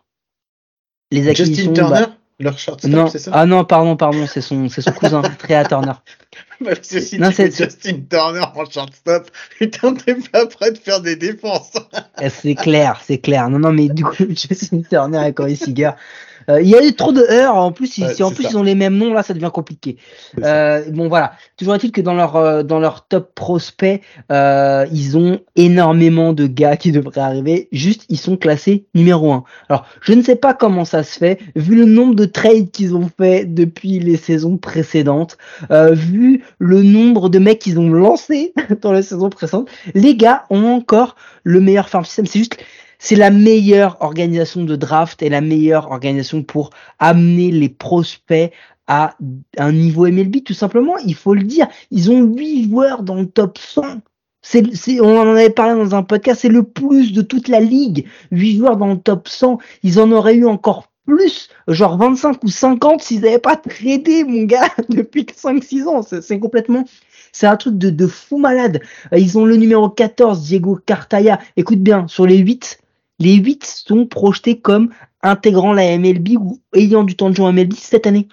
les 1.11 1.27
acquisitions. 1.27 1.75
Justin 1.75 1.89
Turner, 1.89 2.07
bah, 2.07 2.17
leur 2.41 2.59
shortstop, 2.59 3.09
c'est 3.11 3.19
ça 3.19 3.31
ah 3.35 3.47
non, 3.47 3.65
pardon, 3.65 3.97
pardon, 3.97 4.27
c'est 4.27 4.41
son, 4.41 4.69
son 4.69 4.93
cousin, 4.93 5.23
Trea 5.39 5.65
Turner. 5.65 5.93
Si 6.83 7.19
Non, 7.19 7.31
c'est- 7.33 7.57
Justin 7.57 8.01
Turner 8.11 8.41
en 8.55 8.65
shortstop, 8.69 9.31
putain, 9.59 9.95
t'es 9.95 10.15
pas 10.15 10.47
prêt 10.47 10.73
de 10.73 10.79
faire 10.79 11.01
des 11.01 11.17
défenses. 11.17 11.73
Eh, 12.21 12.29
C'est 12.31 12.55
clair, 12.55 13.01
c'est 13.07 13.19
clair. 13.19 13.49
Non, 13.49 13.59
non, 13.59 13.73
mais 13.73 13.89
du 13.89 14.05
coup, 14.05 14.15
Justin 14.29 14.83
Turner 14.89 15.27
et 15.29 15.33
Corey 15.33 15.55
Seager. 15.55 15.93
Euh, 16.51 16.61
il 16.63 16.69
y 16.69 16.75
a 16.77 16.85
eu 16.85 16.93
trop 16.95 17.13
de 17.13 17.23
heures. 17.23 17.55
En 17.57 17.73
plus, 17.73 17.99
ils- 17.99 18.05
Ouais, 18.05 18.23
en 18.23 18.31
plus 18.31 18.43
ça. 18.45 18.51
ils 18.51 18.57
ont 18.59 18.63
les 18.63 18.75
mêmes 18.75 18.97
noms, 18.97 19.13
là, 19.13 19.23
ça 19.23 19.35
devient 19.35 19.51
compliqué. 19.53 19.97
Euh, 20.43 20.83
bon, 20.91 21.09
voilà. 21.09 21.33
Toujours 21.57 21.75
est-il 21.75 21.93
que 21.93 22.01
dans 22.01 22.15
leur 22.15 22.37
euh, 22.37 22.63
dans 22.63 22.79
leur 22.81 23.07
top 23.07 23.35
prospect, 23.35 24.01
euh, 24.33 24.87
ils 24.93 25.17
ont 25.17 25.41
énormément 25.57 26.33
de 26.33 26.47
gars 26.47 26.77
qui 26.77 26.93
devraient 26.93 27.21
arriver. 27.21 27.69
Juste, 27.73 28.05
ils 28.09 28.19
sont 28.19 28.37
classés 28.37 28.87
numéro 28.95 29.33
un. 29.33 29.45
Alors, 29.69 29.87
je 30.03 30.13
ne 30.13 30.23
sais 30.23 30.37
pas 30.37 30.55
comment 30.55 30.85
ça 30.85 31.03
se 31.03 31.19
fait, 31.19 31.39
vu 31.57 31.75
le 31.77 31.85
nombre 31.85 32.15
de 32.15 32.25
trades 32.25 32.71
qu'ils 32.71 32.95
ont 32.95 33.09
fait 33.19 33.45
depuis 33.45 33.99
les 34.01 34.17
saisons 34.17 34.57
précédentes, 34.57 35.39
euh, 35.71 35.93
vu 35.93 36.45
le 36.59 36.83
nombre 36.83 37.29
de 37.29 37.39
mecs 37.39 37.59
qu'ils 37.59 37.79
ont 37.79 37.91
lancés 37.91 38.53
dans 38.83 38.93
les 38.93 39.03
saisons 39.03 39.31
précédentes. 39.31 39.69
Les 39.95 40.17
gars 40.17 40.45
ont 40.51 40.67
encore 40.67 41.17
le 41.45 41.61
meilleur 41.61 41.89
farm 41.89 42.05
system. 42.05 42.27
C'est 42.27 42.39
juste, 42.39 42.57
c'est 43.01 43.17
la 43.17 43.31
meilleure 43.31 43.97
organisation 44.01 44.63
de 44.65 44.77
draft 44.77 45.23
et 45.23 45.29
la 45.31 45.41
meilleure 45.41 45.91
organisation 45.91 46.43
pour 46.45 46.71
amener 47.01 47.51
les 47.51 47.69
prospects 47.71 48.53
à 48.87 49.17
un 49.59 49.73
niveau 49.73 50.07
MLB, 50.07 50.45
tout 50.45 50.55
simplement. 50.55 50.97
Il 50.99 51.15
faut 51.15 51.35
le 51.35 51.43
dire. 51.45 51.67
Ils 51.91 52.11
ont 52.11 52.23
huit 52.23 52.69
joueurs 52.69 53.03
dans 53.03 53.17
le 53.17 53.27
top 53.27 53.59
100. 53.59 54.01
C'est, 54.43 54.75
c'est, 54.75 55.01
on 55.01 55.19
en 55.19 55.29
avait 55.35 55.51
parlé 55.51 55.75
dans 55.83 55.95
un 55.95 56.03
podcast, 56.03 56.41
c'est 56.43 56.49
le 56.49 56.63
plus 56.65 57.13
de 57.13 57.23
toute 57.23 57.49
la 57.49 57.61
ligue. 57.61 58.07
8 58.33 58.59
joueurs 58.59 58.77
dans 58.77 58.89
le 58.89 58.99
top 58.99 59.29
100. 59.29 59.59
Ils 59.83 60.01
en 60.01 60.11
auraient 60.13 60.35
eu 60.37 60.47
encore 60.47 60.89
plus, 61.07 61.49
genre 61.69 61.97
25 61.99 62.43
ou 62.45 62.49
50 62.49 63.03
s'ils 63.03 63.21
n'avaient 63.23 63.39
pas 63.39 63.57
tradé, 63.57 64.25
mon 64.25 64.45
gars, 64.45 64.69
depuis 64.89 65.25
5-6 65.25 65.85
ans. 65.87 66.03
C'est, 66.03 66.23
c'est 66.23 66.39
complètement, 66.39 66.85
c'est 67.33 67.47
un 67.47 67.57
truc 67.57 67.79
de, 67.79 67.91
de 67.91 68.07
fou 68.07 68.39
malade. 68.39 68.81
Euh, 69.13 69.19
Ils 69.19 69.39
ont 69.39 69.45
le 69.45 69.57
numéro 69.57 69.89
14, 69.89 70.43
Diego 70.43 70.79
Cartaya. 70.85 71.39
Écoute 71.57 71.81
bien, 71.81 72.09
sur 72.09 72.27
les 72.27 72.39
8, 72.39 72.80
les 73.21 73.37
8 73.37 73.65
sont 73.65 74.07
projetés 74.07 74.59
comme 74.59 74.91
intégrant 75.23 75.73
la 75.73 75.97
MLB 75.97 76.31
ou 76.41 76.61
ayant 76.75 77.05
du 77.05 77.15
temps 77.15 77.31
de 77.31 77.37
jeu 77.37 77.43
en 77.45 77.53
MLB 77.53 77.75
cette 77.75 78.07
année. 78.07 78.27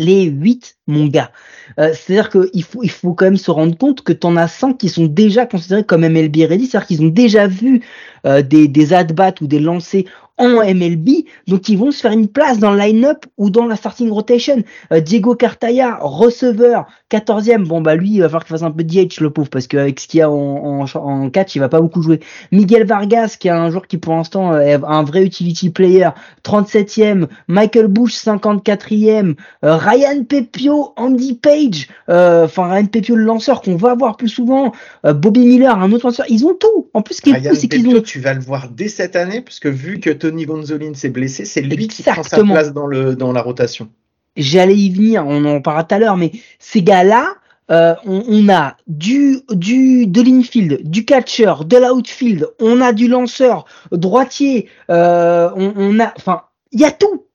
Les 0.00 0.24
8, 0.24 0.78
mon 0.88 1.06
gars. 1.06 1.30
Euh, 1.78 1.92
c'est-à-dire 1.94 2.28
qu'il 2.28 2.64
faut, 2.64 2.82
il 2.82 2.90
faut 2.90 3.14
quand 3.14 3.26
même 3.26 3.36
se 3.36 3.50
rendre 3.50 3.78
compte 3.78 4.02
que 4.02 4.12
tu 4.12 4.26
en 4.26 4.36
as 4.36 4.48
5 4.48 4.76
qui 4.76 4.88
sont 4.88 5.06
déjà 5.06 5.46
considérés 5.46 5.84
comme 5.84 6.00
MLB 6.00 6.38
ready, 6.48 6.66
c'est-à-dire 6.66 6.86
qu'ils 6.88 7.02
ont 7.02 7.08
déjà 7.08 7.46
vu 7.46 7.82
euh, 8.26 8.42
des, 8.42 8.66
des 8.66 8.92
at-bats 8.92 9.34
ou 9.40 9.46
des 9.46 9.60
lancers 9.60 10.04
en 10.38 10.64
MLB, 10.64 11.24
donc 11.46 11.68
ils 11.68 11.78
vont 11.78 11.90
se 11.90 12.00
faire 12.00 12.12
une 12.12 12.28
place 12.28 12.58
dans 12.58 12.72
le 12.72 12.78
line-up 12.78 13.26
ou 13.36 13.50
dans 13.50 13.66
la 13.66 13.76
starting 13.76 14.10
rotation. 14.10 14.62
Euh, 14.92 15.00
Diego 15.00 15.34
Cartaya, 15.34 15.98
receveur, 16.00 16.86
14e, 17.10 17.64
bon 17.66 17.80
bah 17.80 17.94
lui, 17.94 18.12
il 18.12 18.20
va 18.20 18.28
falloir 18.28 18.44
qu'il 18.44 18.56
fasse 18.56 18.62
un 18.62 18.70
peu 18.70 18.84
de 18.84 18.88
DH, 18.92 19.20
le 19.20 19.30
pauvre, 19.30 19.50
parce 19.50 19.66
qu'avec 19.66 20.00
ce 20.00 20.08
qu'il 20.08 20.18
y 20.18 20.22
a 20.22 20.30
en, 20.30 20.84
en, 20.84 20.86
en 20.94 21.30
catch, 21.30 21.54
il 21.54 21.58
va 21.58 21.68
pas 21.68 21.80
beaucoup 21.80 22.02
jouer. 22.02 22.20
Miguel 22.50 22.86
Vargas, 22.86 23.36
qui 23.38 23.48
est 23.48 23.52
un 23.52 23.70
joueur 23.70 23.86
qui 23.86 23.98
pour 23.98 24.14
l'instant 24.14 24.58
est 24.58 24.80
un 24.82 25.02
vrai 25.02 25.22
utility 25.22 25.70
player, 25.70 26.08
37e, 26.44 27.26
Michael 27.48 27.88
Bush, 27.88 28.14
54e, 28.14 29.34
euh, 29.64 29.76
Ryan 29.76 30.24
Pepio, 30.24 30.92
Andy 30.96 31.34
Page, 31.34 31.88
euh, 32.08 32.44
enfin 32.44 32.68
Ryan 32.68 32.86
Pepio 32.86 33.16
le 33.16 33.24
lanceur 33.24 33.62
qu'on 33.62 33.76
va 33.76 33.94
voir 33.94 34.16
plus 34.16 34.28
souvent, 34.28 34.72
euh, 35.06 35.12
Bobby 35.12 35.40
Miller, 35.40 35.78
un 35.78 35.92
autre 35.92 36.06
lanceur, 36.06 36.26
ils 36.28 36.46
ont 36.46 36.54
tout. 36.54 36.88
En 36.94 37.02
plus, 37.02 37.16
ce 37.16 37.22
qui 37.22 37.30
est 37.30 37.34
Ryan 37.34 37.50
fou, 37.50 37.56
c'est 37.56 37.68
qu'ils 37.68 37.88
ont 37.88 38.00
tu 38.00 38.20
vas 38.20 38.34
le 38.34 38.40
voir 38.40 38.68
dès 38.68 38.88
cette 38.88 39.16
année, 39.16 39.40
parce 39.40 39.60
que 39.60 39.68
vu 39.68 40.00
que 40.00 40.10
Tony 40.22 40.46
Gonzolin 40.46 40.94
s'est 40.94 41.08
blessé, 41.08 41.44
c'est 41.44 41.62
lui 41.62 41.88
qui 41.88 42.04
prend 42.04 42.22
sa 42.22 42.44
place 42.44 42.72
dans, 42.72 42.86
le, 42.86 43.16
dans 43.16 43.32
la 43.32 43.42
rotation. 43.42 43.88
j'allais 44.36 44.76
y 44.76 44.88
venir, 44.90 45.26
on 45.26 45.44
en 45.44 45.60
parlera 45.60 45.82
tout 45.82 45.96
à 45.96 45.98
l'heure, 45.98 46.16
mais 46.16 46.30
ces 46.60 46.80
gars-là, 46.82 47.34
euh, 47.72 47.94
on, 48.06 48.22
on 48.28 48.48
a 48.48 48.76
du, 48.86 49.40
du 49.50 50.06
de 50.06 50.22
l'infield, 50.22 50.88
du 50.88 51.04
catcher, 51.04 51.52
de 51.66 51.76
l'outfield, 51.76 52.48
on 52.60 52.80
a 52.80 52.92
du 52.92 53.08
lanceur, 53.08 53.64
droitier, 53.90 54.68
euh, 54.90 55.50
on, 55.56 55.72
on 55.76 55.98
a, 55.98 56.12
enfin, 56.16 56.42
il 56.70 56.80
y 56.80 56.84
a 56.84 56.92
tout. 56.92 57.26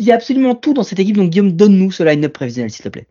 Il 0.00 0.06
y 0.06 0.12
a 0.12 0.14
absolument 0.14 0.54
tout 0.54 0.74
dans 0.74 0.82
cette 0.82 0.98
équipe. 0.98 1.16
Donc 1.16 1.30
Guillaume, 1.30 1.52
donne-nous 1.52 1.92
ce 1.92 2.02
line-up 2.02 2.32
prévisionnel, 2.32 2.70
s'il 2.70 2.84
te 2.84 2.88
plaît. 2.88 3.06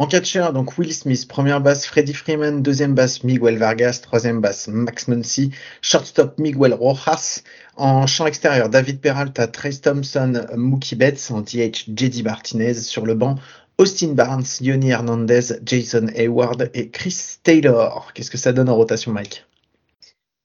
En 0.00 0.06
catcher, 0.06 0.48
donc 0.54 0.78
Will 0.78 0.94
Smith, 0.94 1.28
première 1.28 1.60
basse 1.60 1.84
Freddie 1.84 2.14
Freeman, 2.14 2.62
deuxième 2.62 2.94
basse 2.94 3.22
Miguel 3.22 3.58
Vargas, 3.58 4.00
troisième 4.02 4.40
basse 4.40 4.66
Max 4.66 5.08
Muncy, 5.08 5.50
shortstop 5.82 6.38
Miguel 6.38 6.72
Rojas, 6.72 7.42
en 7.76 8.06
champ 8.06 8.24
extérieur 8.26 8.70
David 8.70 9.02
Peralta, 9.02 9.46
Trace 9.46 9.82
Thompson, 9.82 10.46
Mookie 10.56 10.96
Betts, 10.96 11.30
en 11.30 11.42
DH 11.42 11.84
JD 11.94 12.24
Martinez, 12.24 12.72
sur 12.76 13.04
le 13.04 13.12
banc 13.12 13.34
Austin 13.76 14.14
Barnes, 14.14 14.46
Yoni 14.62 14.88
Hernandez, 14.88 15.60
Jason 15.66 16.06
Hayward 16.16 16.70
et 16.72 16.88
Chris 16.88 17.36
Taylor. 17.42 18.12
Qu'est-ce 18.14 18.30
que 18.30 18.38
ça 18.38 18.54
donne 18.54 18.70
en 18.70 18.76
rotation, 18.76 19.12
Mike? 19.12 19.44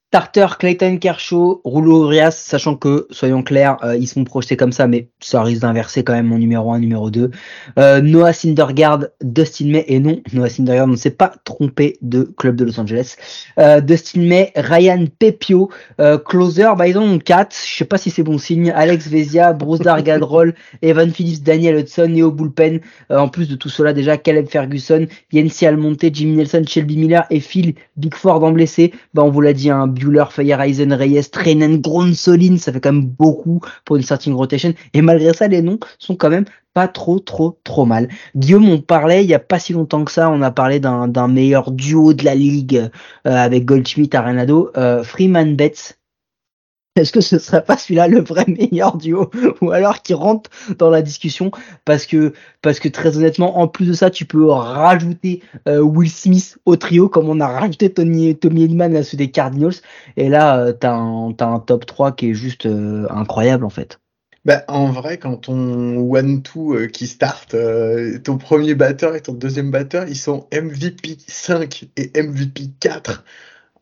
Starter, 0.09 0.47
Clayton 0.59 0.97
Kershaw, 0.97 1.62
Rouleau 1.65 2.05
Urias, 2.05 2.31
sachant 2.31 2.75
que, 2.75 3.05
soyons 3.09 3.43
clairs, 3.43 3.77
euh, 3.83 3.97
ils 3.97 4.07
sont 4.07 4.24
projetés 4.24 4.55
comme 4.55 4.71
ça, 4.71 4.88
mais 4.88 5.09
ça 5.19 5.43
risque 5.43 5.62
d'inverser 5.62 6.05
quand 6.05 6.13
même 6.13 6.31
en 6.31 6.38
numéro 6.38 6.71
1, 6.71 6.79
numéro 6.79 7.09
2. 7.09 7.31
Euh, 7.79 8.01
Noah 8.01 8.31
Syndergaard, 8.31 9.07
Dustin 9.21 9.65
May, 9.65 9.83
et 9.88 10.00
non, 10.00 10.21
Noah 10.31 10.47
Syndergaard 10.47 10.88
ne 10.88 10.95
s'est 10.95 11.09
pas 11.09 11.33
trompé 11.43 11.97
de 12.01 12.24
club 12.38 12.55
de 12.55 12.63
Los 12.63 12.79
Angeles. 12.79 13.15
Euh, 13.59 13.81
Dustin 13.81 14.21
May, 14.21 14.53
Ryan 14.55 15.05
Pepio, 15.19 15.69
euh, 16.00 16.17
closer, 16.17 16.71
bah 16.77 16.88
ils 16.88 16.97
en 16.97 17.03
ont 17.03 17.19
4, 17.19 17.53
je 17.53 17.75
sais 17.75 17.83
pas 17.83 17.97
si 17.97 18.09
c'est 18.09 18.24
bon 18.24 18.38
signe, 18.38 18.71
Alex 18.71 19.07
Vezia, 19.07 19.51
Bruce 19.51 19.79
Dargadrol, 19.79 20.53
Evan 20.81 21.12
Phillips, 21.12 21.43
Daniel 21.43 21.79
Hudson, 21.79 22.07
Neo 22.07 22.31
Bullpen, 22.31 22.79
en 23.09 23.27
plus 23.27 23.50
de 23.50 23.55
tout 23.55 23.69
cela 23.69 23.91
déjà, 23.91 24.15
Caleb 24.17 24.47
Ferguson, 24.47 25.07
Yancy 25.33 25.65
Almonte, 25.65 26.05
Jimmy 26.13 26.38
Nelson, 26.38 26.63
Shelby 26.65 26.95
Miller 26.95 27.25
et 27.31 27.41
Phil 27.41 27.74
Bigford 27.97 28.43
en 28.43 28.51
blessé, 28.51 28.93
bah 29.13 29.24
on 29.24 29.29
vous 29.29 29.41
l'a 29.41 29.51
dit, 29.51 29.69
un 29.69 29.88
Bueller, 29.95 30.25
Feyereisen, 30.31 30.93
Reyes, 30.93 31.29
Treinen, 31.31 31.81
Gronsolin, 31.81 32.57
ça 32.57 32.71
fait 32.71 32.79
quand 32.79 32.93
même 32.93 33.05
beaucoup 33.05 33.61
pour 33.85 33.95
une 33.95 34.03
starting 34.03 34.33
rotation. 34.33 34.73
Et 34.93 35.01
malgré 35.01 35.33
ça, 35.33 35.47
les 35.47 35.61
noms 35.61 35.79
sont 35.99 36.15
quand 36.15 36.29
même 36.29 36.45
pas 36.73 36.87
trop, 36.87 37.19
trop, 37.19 37.57
trop 37.63 37.85
mal. 37.85 38.09
Guillaume, 38.35 38.69
on 38.69 38.81
parlait 38.81 39.23
il 39.23 39.29
y 39.29 39.33
a 39.33 39.39
pas 39.39 39.59
si 39.59 39.73
longtemps 39.73 40.03
que 40.03 40.11
ça, 40.11 40.29
on 40.29 40.41
a 40.41 40.51
parlé 40.51 40.79
d'un 40.79 41.07
d'un 41.07 41.27
meilleur 41.29 41.71
duo 41.71 42.13
de 42.13 42.25
la 42.25 42.35
ligue 42.35 42.77
euh, 42.77 42.89
avec 43.31 43.65
Goldschmidt, 43.65 44.15
Arenado, 44.15 44.71
euh, 44.77 45.01
Freeman 45.03 45.55
Betts. 45.55 45.97
Est-ce 46.95 47.11
que 47.11 47.19
ce 47.21 47.39
serait 47.39 47.63
pas 47.63 47.77
celui-là 47.77 48.07
le 48.07 48.21
vrai 48.21 48.45
meilleur 48.47 48.95
duo 48.97 49.29
ou 49.61 49.71
alors 49.71 50.01
qui 50.01 50.13
rentre 50.13 50.49
dans 50.77 50.89
la 50.89 51.01
discussion 51.01 51.51
parce 51.83 52.05
que 52.05 52.33
parce 52.61 52.79
que 52.79 52.87
très 52.87 53.17
honnêtement 53.17 53.59
en 53.59 53.67
plus 53.67 53.87
de 53.87 53.93
ça 53.93 54.09
tu 54.09 54.25
peux 54.25 54.45
rajouter 54.45 55.41
euh, 55.67 55.81
Will 55.81 56.09
Smith 56.09 56.57
au 56.65 56.77
trio 56.77 57.09
comme 57.09 57.27
on 57.29 57.41
a 57.41 57.47
rajouté 57.47 57.91
Tommy 57.91 58.29
Edman 58.29 58.95
à 58.95 59.03
ceux 59.03 59.17
des 59.17 59.29
Cardinals 59.29 59.75
et 60.15 60.29
là 60.29 60.57
euh, 60.57 60.71
t'as 60.71 60.93
un 60.93 61.33
t'as 61.33 61.47
un 61.47 61.59
top 61.59 61.85
3 61.85 62.13
qui 62.13 62.29
est 62.29 62.33
juste 62.33 62.65
euh, 62.65 63.07
incroyable 63.09 63.65
en 63.65 63.69
fait. 63.69 63.99
Bah, 64.45 64.63
en 64.67 64.91
vrai, 64.91 65.17
quand 65.17 65.37
ton 65.37 65.97
one-two 65.97 66.75
euh, 66.75 66.87
qui 66.87 67.07
start, 67.07 67.55
euh, 67.55 68.19
ton 68.19 68.37
premier 68.37 68.75
batteur 68.75 69.15
et 69.15 69.21
ton 69.21 69.33
deuxième 69.33 69.71
batteur, 69.71 70.07
ils 70.07 70.15
sont 70.15 70.47
MVP 70.53 71.17
5 71.27 71.85
et 71.97 72.11
MVP 72.21 72.69
4. 72.79 73.23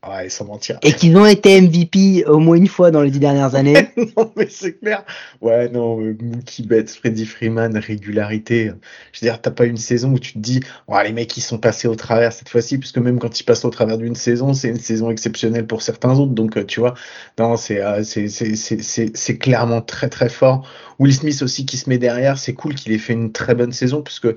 Ouais, 0.05 0.27
sans 0.27 0.43
mentir. 0.45 0.79
Et 0.81 0.91
qu'ils 0.91 1.15
ont 1.15 1.25
été 1.25 1.61
MVP 1.61 2.25
au 2.25 2.39
moins 2.39 2.57
une 2.57 2.67
fois 2.67 2.91
dans 2.91 3.01
les 3.01 3.09
dix 3.09 3.19
dernières 3.19 3.55
années. 3.55 3.87
non, 4.17 4.33
mais 4.35 4.49
c'est 4.49 4.77
clair. 4.77 5.05
Ouais, 5.39 5.69
non, 5.69 6.01
euh, 6.01 6.17
Mookie 6.21 6.63
Betts, 6.63 6.89
Freddie 6.89 7.25
Freeman, 7.25 7.77
régularité. 7.77 8.73
Je 9.13 9.21
veux 9.21 9.31
dire, 9.31 9.39
t'as 9.41 9.51
pas 9.51 9.63
une 9.63 9.77
saison 9.77 10.11
où 10.11 10.19
tu 10.19 10.33
te 10.33 10.39
dis, 10.39 10.59
ouais, 10.89 11.05
les 11.05 11.13
mecs, 11.13 11.37
ils 11.37 11.41
sont 11.41 11.57
passés 11.57 11.87
au 11.87 11.95
travers 11.95 12.33
cette 12.33 12.49
fois-ci, 12.49 12.77
puisque 12.79 12.97
même 12.97 13.17
quand 13.17 13.39
ils 13.39 13.43
passent 13.43 13.63
au 13.63 13.69
travers 13.69 13.97
d'une 13.97 14.15
saison, 14.15 14.53
c'est 14.53 14.69
une 14.69 14.79
saison 14.79 15.09
exceptionnelle 15.09 15.67
pour 15.67 15.81
certains 15.81 16.19
autres. 16.19 16.33
Donc, 16.33 16.57
euh, 16.57 16.65
tu 16.65 16.81
vois, 16.81 16.95
non, 17.39 17.53
euh, 17.53 18.03
c'est, 18.03 18.27
c'est, 18.27 18.55
c'est, 18.55 18.81
c'est, 18.81 19.15
c'est 19.15 19.37
clairement 19.37 19.81
très, 19.81 20.09
très 20.09 20.27
fort. 20.27 20.67
Will 20.99 21.13
Smith 21.13 21.41
aussi 21.41 21.65
qui 21.65 21.77
se 21.77 21.89
met 21.89 21.97
derrière, 21.97 22.37
c'est 22.37 22.53
cool 22.53 22.75
qu'il 22.75 22.91
ait 22.91 22.97
fait 22.97 23.13
une 23.13 23.31
très 23.31 23.55
bonne 23.55 23.71
saison, 23.71 24.01
puisque 24.01 24.27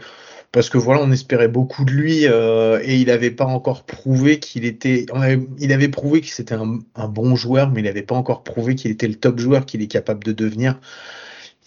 parce 0.52 0.70
que 0.70 0.78
voilà, 0.78 1.02
on 1.02 1.12
espérait 1.12 1.48
beaucoup 1.48 1.84
de 1.84 1.90
lui 1.90 2.26
euh, 2.26 2.80
et 2.82 2.96
il 2.96 3.08
n'avait 3.08 3.30
pas 3.30 3.44
encore 3.44 3.84
prouvé 3.84 4.38
qu'il 4.38 4.64
était. 4.64 5.06
il 5.58 5.72
avait 5.72 5.88
prouvé 5.88 6.20
que 6.20 6.28
c'était 6.28 6.54
un, 6.54 7.08
bon 7.08 7.36
joueur, 7.36 7.70
mais 7.70 7.80
il 7.80 7.84
n'avait 7.84 8.02
pas 8.02 8.14
encore 8.14 8.42
prouvé 8.42 8.74
qu'il 8.74 8.90
était 8.90 9.08
le 9.08 9.16
top 9.16 9.38
joueur 9.38 9.66
qu'il 9.66 9.82
est 9.82 9.86
capable 9.86 10.24
de 10.24 10.32
devenir. 10.32 10.80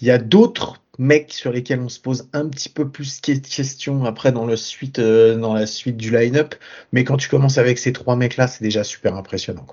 Il 0.01 0.07
y 0.07 0.12
a 0.12 0.17
d'autres 0.17 0.81
mecs 0.98 1.33
sur 1.33 1.51
lesquels 1.51 1.79
on 1.79 1.89
se 1.89 2.00
pose 2.00 2.29
un 2.33 2.48
petit 2.48 2.69
peu 2.69 2.89
plus 2.89 3.21
de 3.21 3.48
questions 3.48 4.05
après 4.05 4.31
dans, 4.31 4.53
suite, 4.55 5.00
euh, 5.00 5.38
dans 5.38 5.53
la 5.53 5.65
suite 5.65 5.98
du 5.98 6.12
line-up, 6.12 6.55
mais 6.91 7.03
quand 7.03 7.17
tu 7.17 7.29
commences 7.29 7.57
avec 7.57 7.79
ces 7.79 7.93
trois 7.93 8.15
mecs-là, 8.15 8.48
c'est 8.48 8.63
déjà 8.63 8.83
super 8.83 9.15
impressionnant. 9.15 9.65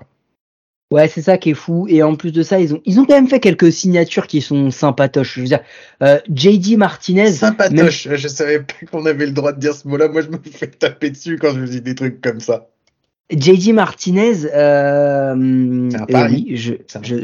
Ouais, 0.89 1.09
c'est 1.09 1.21
ça 1.21 1.37
qui 1.37 1.49
est 1.49 1.53
fou. 1.53 1.85
Et 1.89 2.01
en 2.01 2.15
plus 2.15 2.31
de 2.31 2.43
ça, 2.43 2.59
ils 2.61 2.73
ont, 2.73 2.81
ils 2.85 2.97
ont 2.99 3.05
quand 3.05 3.15
même 3.15 3.27
fait 3.27 3.41
quelques 3.41 3.73
signatures 3.73 4.25
qui 4.25 4.41
sont 4.41 4.71
sympatoches. 4.71 5.35
Je 5.35 5.41
veux 5.41 5.47
dire, 5.47 5.59
euh, 6.01 6.17
JD 6.33 6.77
Martinez. 6.77 7.31
Sympatoche, 7.31 8.07
je 8.13 8.27
savais 8.29 8.59
pas 8.59 8.73
qu'on 8.89 9.05
avait 9.05 9.25
le 9.25 9.33
droit 9.33 9.51
de 9.51 9.59
dire 9.59 9.73
ce 9.73 9.85
mot-là. 9.87 10.07
Moi, 10.07 10.21
je 10.21 10.29
me 10.29 10.37
fais 10.49 10.67
taper 10.67 11.09
dessus 11.09 11.37
quand 11.37 11.53
je 11.53 11.65
dis 11.65 11.81
des 11.81 11.93
trucs 11.95 12.21
comme 12.21 12.39
ça. 12.39 12.67
JD 13.29 13.73
Martinez, 13.73 14.45
euh, 14.55 15.89
C'est 15.91 15.97
un 15.97 16.03
euh, 16.03 16.05
pari. 16.05 16.45
oui, 16.49 16.55
je, 16.57 16.73
C'est 16.87 16.99
un- 16.99 17.03
je. 17.03 17.15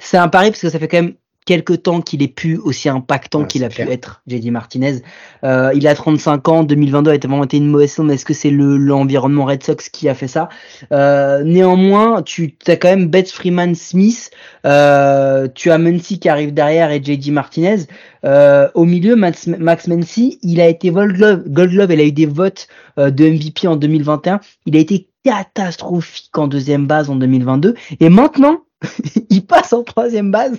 C'est 0.00 0.16
un 0.18 0.28
pari 0.28 0.50
parce 0.50 0.60
que 0.60 0.68
ça 0.68 0.78
fait 0.80 0.88
quand 0.88 1.02
même 1.02 1.14
quelque 1.50 1.72
temps 1.72 2.00
qu'il 2.00 2.22
est 2.22 2.28
plus 2.28 2.58
aussi 2.58 2.88
impactant 2.88 3.40
Ah, 3.42 3.46
qu'il 3.46 3.64
a 3.64 3.68
pu 3.68 3.82
être, 3.82 4.22
JD 4.28 4.52
Martinez. 4.52 5.02
Euh, 5.42 5.72
il 5.74 5.88
a 5.88 5.96
35 5.96 6.48
ans, 6.48 6.62
2022 6.62 7.10
a 7.10 7.14
été 7.16 7.26
vraiment 7.26 7.42
été 7.42 7.56
une 7.56 7.66
mauvaise 7.66 7.90
saison, 7.90 8.04
mais 8.04 8.14
est-ce 8.14 8.24
que 8.24 8.34
c'est 8.34 8.50
le 8.50 8.76
l'environnement 8.76 9.46
Red 9.46 9.64
Sox 9.64 9.88
qui 9.88 10.08
a 10.08 10.14
fait 10.14 10.28
ça? 10.28 10.48
Euh, 10.92 11.42
Néanmoins, 11.42 12.22
tu 12.22 12.54
as 12.68 12.76
quand 12.76 12.90
même 12.90 13.08
Betts 13.08 13.32
Freeman 13.32 13.74
Smith, 13.74 14.30
euh, 14.64 15.48
tu 15.52 15.72
as 15.72 15.78
Muncy 15.78 16.20
qui 16.20 16.28
arrive 16.28 16.54
derrière 16.54 16.92
et 16.92 17.02
JD 17.02 17.32
Martinez. 17.32 17.78
Au 18.22 18.84
milieu, 18.84 19.16
Max, 19.16 19.48
Max 19.48 19.88
Muncy, 19.88 20.38
il 20.44 20.60
a 20.60 20.68
été 20.68 20.92
Gold 20.92 21.16
Glove, 21.16 21.42
Gold 21.48 21.70
Glove, 21.72 21.90
il 21.90 22.00
a 22.00 22.04
eu 22.04 22.12
des 22.12 22.26
votes 22.26 22.68
de 22.96 23.28
MVP 23.28 23.66
en 23.66 23.74
2021. 23.74 24.38
Il 24.66 24.76
a 24.76 24.78
été 24.78 25.08
catastrophique 25.24 26.38
en 26.38 26.46
deuxième 26.46 26.86
base 26.86 27.10
en 27.10 27.16
2022. 27.16 27.74
Et 27.98 28.08
maintenant, 28.08 28.60
il 29.30 29.46
passe 29.46 29.72
en 29.72 29.82
troisième 29.82 30.30
base 30.30 30.58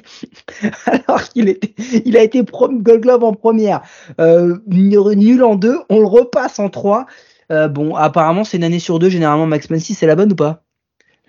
alors 0.86 1.24
qu'il 1.30 1.50
était, 1.50 1.74
il 2.06 2.18
a 2.18 2.24
été 2.24 2.44
Gold 2.44 3.02
Glove 3.02 3.24
en 3.24 3.34
première, 3.34 3.82
euh, 4.20 4.58
nul 4.68 5.44
en 5.44 5.56
deux. 5.56 5.80
On 5.90 6.00
le 6.00 6.08
repasse 6.08 6.60
en 6.60 6.70
trois. 6.70 7.06
Euh, 7.52 7.68
bon, 7.68 7.96
apparemment, 7.96 8.44
c'est 8.44 8.58
une 8.58 8.64
année 8.64 8.80
sur 8.80 9.00
deux. 9.00 9.10
Généralement, 9.10 9.46
Max 9.46 9.70
Muncy, 9.70 9.94
c'est 9.94 10.08
la 10.08 10.16
bonne 10.16 10.32
ou 10.32 10.36
pas? 10.36 10.64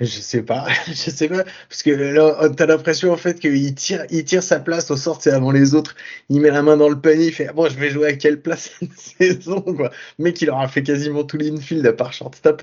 Je 0.01 0.07
sais 0.07 0.43
pas, 0.43 0.67
je 0.89 1.11
sais 1.11 1.29
pas, 1.29 1.45
parce 1.69 1.83
que 1.83 1.91
là, 1.91 2.49
t'as 2.57 2.67
l'impression 2.67 3.13
en 3.13 3.17
fait 3.17 3.39
qu'il 3.39 3.75
tire, 3.75 4.05
il 4.11 4.25
tire 4.25 4.43
sa 4.43 4.59
place 4.59 4.91
au 4.91 4.97
sort, 4.97 5.21
c'est 5.21 5.31
avant 5.31 5.53
les 5.53 5.75
autres. 5.75 5.95
Il 6.29 6.41
met 6.41 6.51
la 6.51 6.63
main 6.63 6.77
dans 6.77 6.89
le 6.89 7.01
panier, 7.01 7.27
il 7.27 7.33
fait 7.33 7.49
ah 7.49 7.53
bon, 7.53 7.69
je 7.69 7.77
vais 7.79 7.91
jouer 7.91 8.09
à 8.09 8.13
quelle 8.15 8.41
place 8.41 8.73
cette 8.81 8.99
saison 8.99 9.61
quoi. 9.61 9.91
Mec, 10.19 10.41
il 10.43 10.51
aura 10.51 10.67
fait 10.67 10.83
quasiment 10.83 11.25
tout 11.25 11.37
l'infield 11.37 11.87
à 11.87 11.93
part 11.93 12.13
shortstop. 12.13 12.63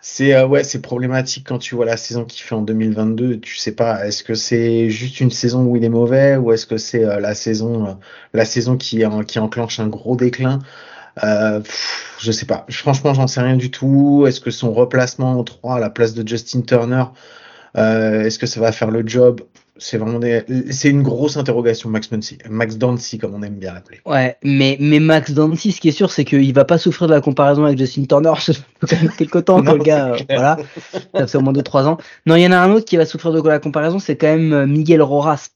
C'est 0.00 0.34
euh, 0.34 0.46
ouais, 0.46 0.64
c'est 0.64 0.80
problématique 0.82 1.46
quand 1.46 1.58
tu 1.58 1.76
vois 1.76 1.84
la 1.86 1.96
saison 1.96 2.24
qu'il 2.24 2.42
fait 2.42 2.54
en 2.54 2.62
2022. 2.62 3.38
Tu 3.40 3.56
sais 3.56 3.72
pas, 3.72 4.04
est-ce 4.06 4.24
que 4.24 4.34
c'est 4.34 4.90
juste 4.90 5.20
une 5.20 5.30
saison 5.30 5.64
où 5.64 5.76
il 5.76 5.84
est 5.84 5.88
mauvais 5.88 6.36
ou 6.36 6.52
est-ce 6.52 6.66
que 6.66 6.76
c'est 6.78 7.04
euh, 7.04 7.20
la 7.20 7.34
saison, 7.34 7.86
euh, 7.86 7.92
la 8.32 8.44
saison 8.44 8.76
qui, 8.76 9.04
qui 9.28 9.38
enclenche 9.38 9.78
un 9.78 9.88
gros 9.88 10.16
déclin? 10.16 10.58
Euh, 11.22 11.60
pff, 11.60 12.16
je 12.20 12.32
sais 12.32 12.46
pas. 12.46 12.66
Franchement, 12.70 13.14
j'en 13.14 13.26
sais 13.26 13.40
rien 13.40 13.56
du 13.56 13.70
tout. 13.70 14.24
Est-ce 14.26 14.40
que 14.40 14.50
son 14.50 14.72
replacement 14.72 15.38
en 15.38 15.44
3 15.44 15.76
à 15.76 15.80
la 15.80 15.90
place 15.90 16.14
de 16.14 16.26
Justin 16.26 16.62
Turner, 16.62 17.04
euh, 17.76 18.22
est-ce 18.24 18.38
que 18.38 18.46
ça 18.46 18.60
va 18.60 18.72
faire 18.72 18.90
le 18.90 19.06
job? 19.06 19.40
C'est 19.78 19.96
vraiment 19.96 20.18
des... 20.18 20.44
c'est 20.70 20.90
une 20.90 21.02
grosse 21.02 21.36
interrogation, 21.36 21.88
Max 21.88 22.10
Muncy. 22.12 22.38
Max 22.48 22.76
Dancy, 22.76 23.18
comme 23.18 23.34
on 23.34 23.42
aime 23.42 23.54
bien 23.54 23.72
l'appeler. 23.72 24.00
Ouais, 24.06 24.36
mais, 24.44 24.76
mais 24.78 25.00
Max 25.00 25.32
Dancy, 25.32 25.72
ce 25.72 25.80
qui 25.80 25.88
est 25.88 25.92
sûr, 25.92 26.12
c'est 26.12 26.24
qu'il 26.24 26.52
va 26.54 26.64
pas 26.64 26.78
souffrir 26.78 27.08
de 27.08 27.14
la 27.14 27.20
comparaison 27.20 27.64
avec 27.64 27.78
Justin 27.78 28.04
Turner. 28.04 28.34
Ça 28.38 28.52
fait 28.52 28.62
quand 28.86 29.02
même 29.02 29.12
quelques 29.16 29.44
temps 29.46 29.62
que 29.62 29.70
le 29.70 29.78
gars, 29.78 30.12
euh, 30.12 30.18
voilà, 30.28 30.58
ça 31.14 31.26
fait 31.26 31.38
au 31.38 31.40
moins 31.40 31.52
2-3 31.52 31.86
ans. 31.86 31.98
Non, 32.26 32.36
il 32.36 32.42
y 32.42 32.46
en 32.46 32.52
a 32.52 32.58
un 32.58 32.70
autre 32.72 32.84
qui 32.84 32.96
va 32.96 33.06
souffrir 33.06 33.32
de 33.32 33.48
la 33.48 33.60
comparaison, 33.60 33.98
c'est 33.98 34.16
quand 34.16 34.26
même 34.26 34.52
euh, 34.52 34.66
Miguel 34.66 35.02
Roras. 35.02 35.48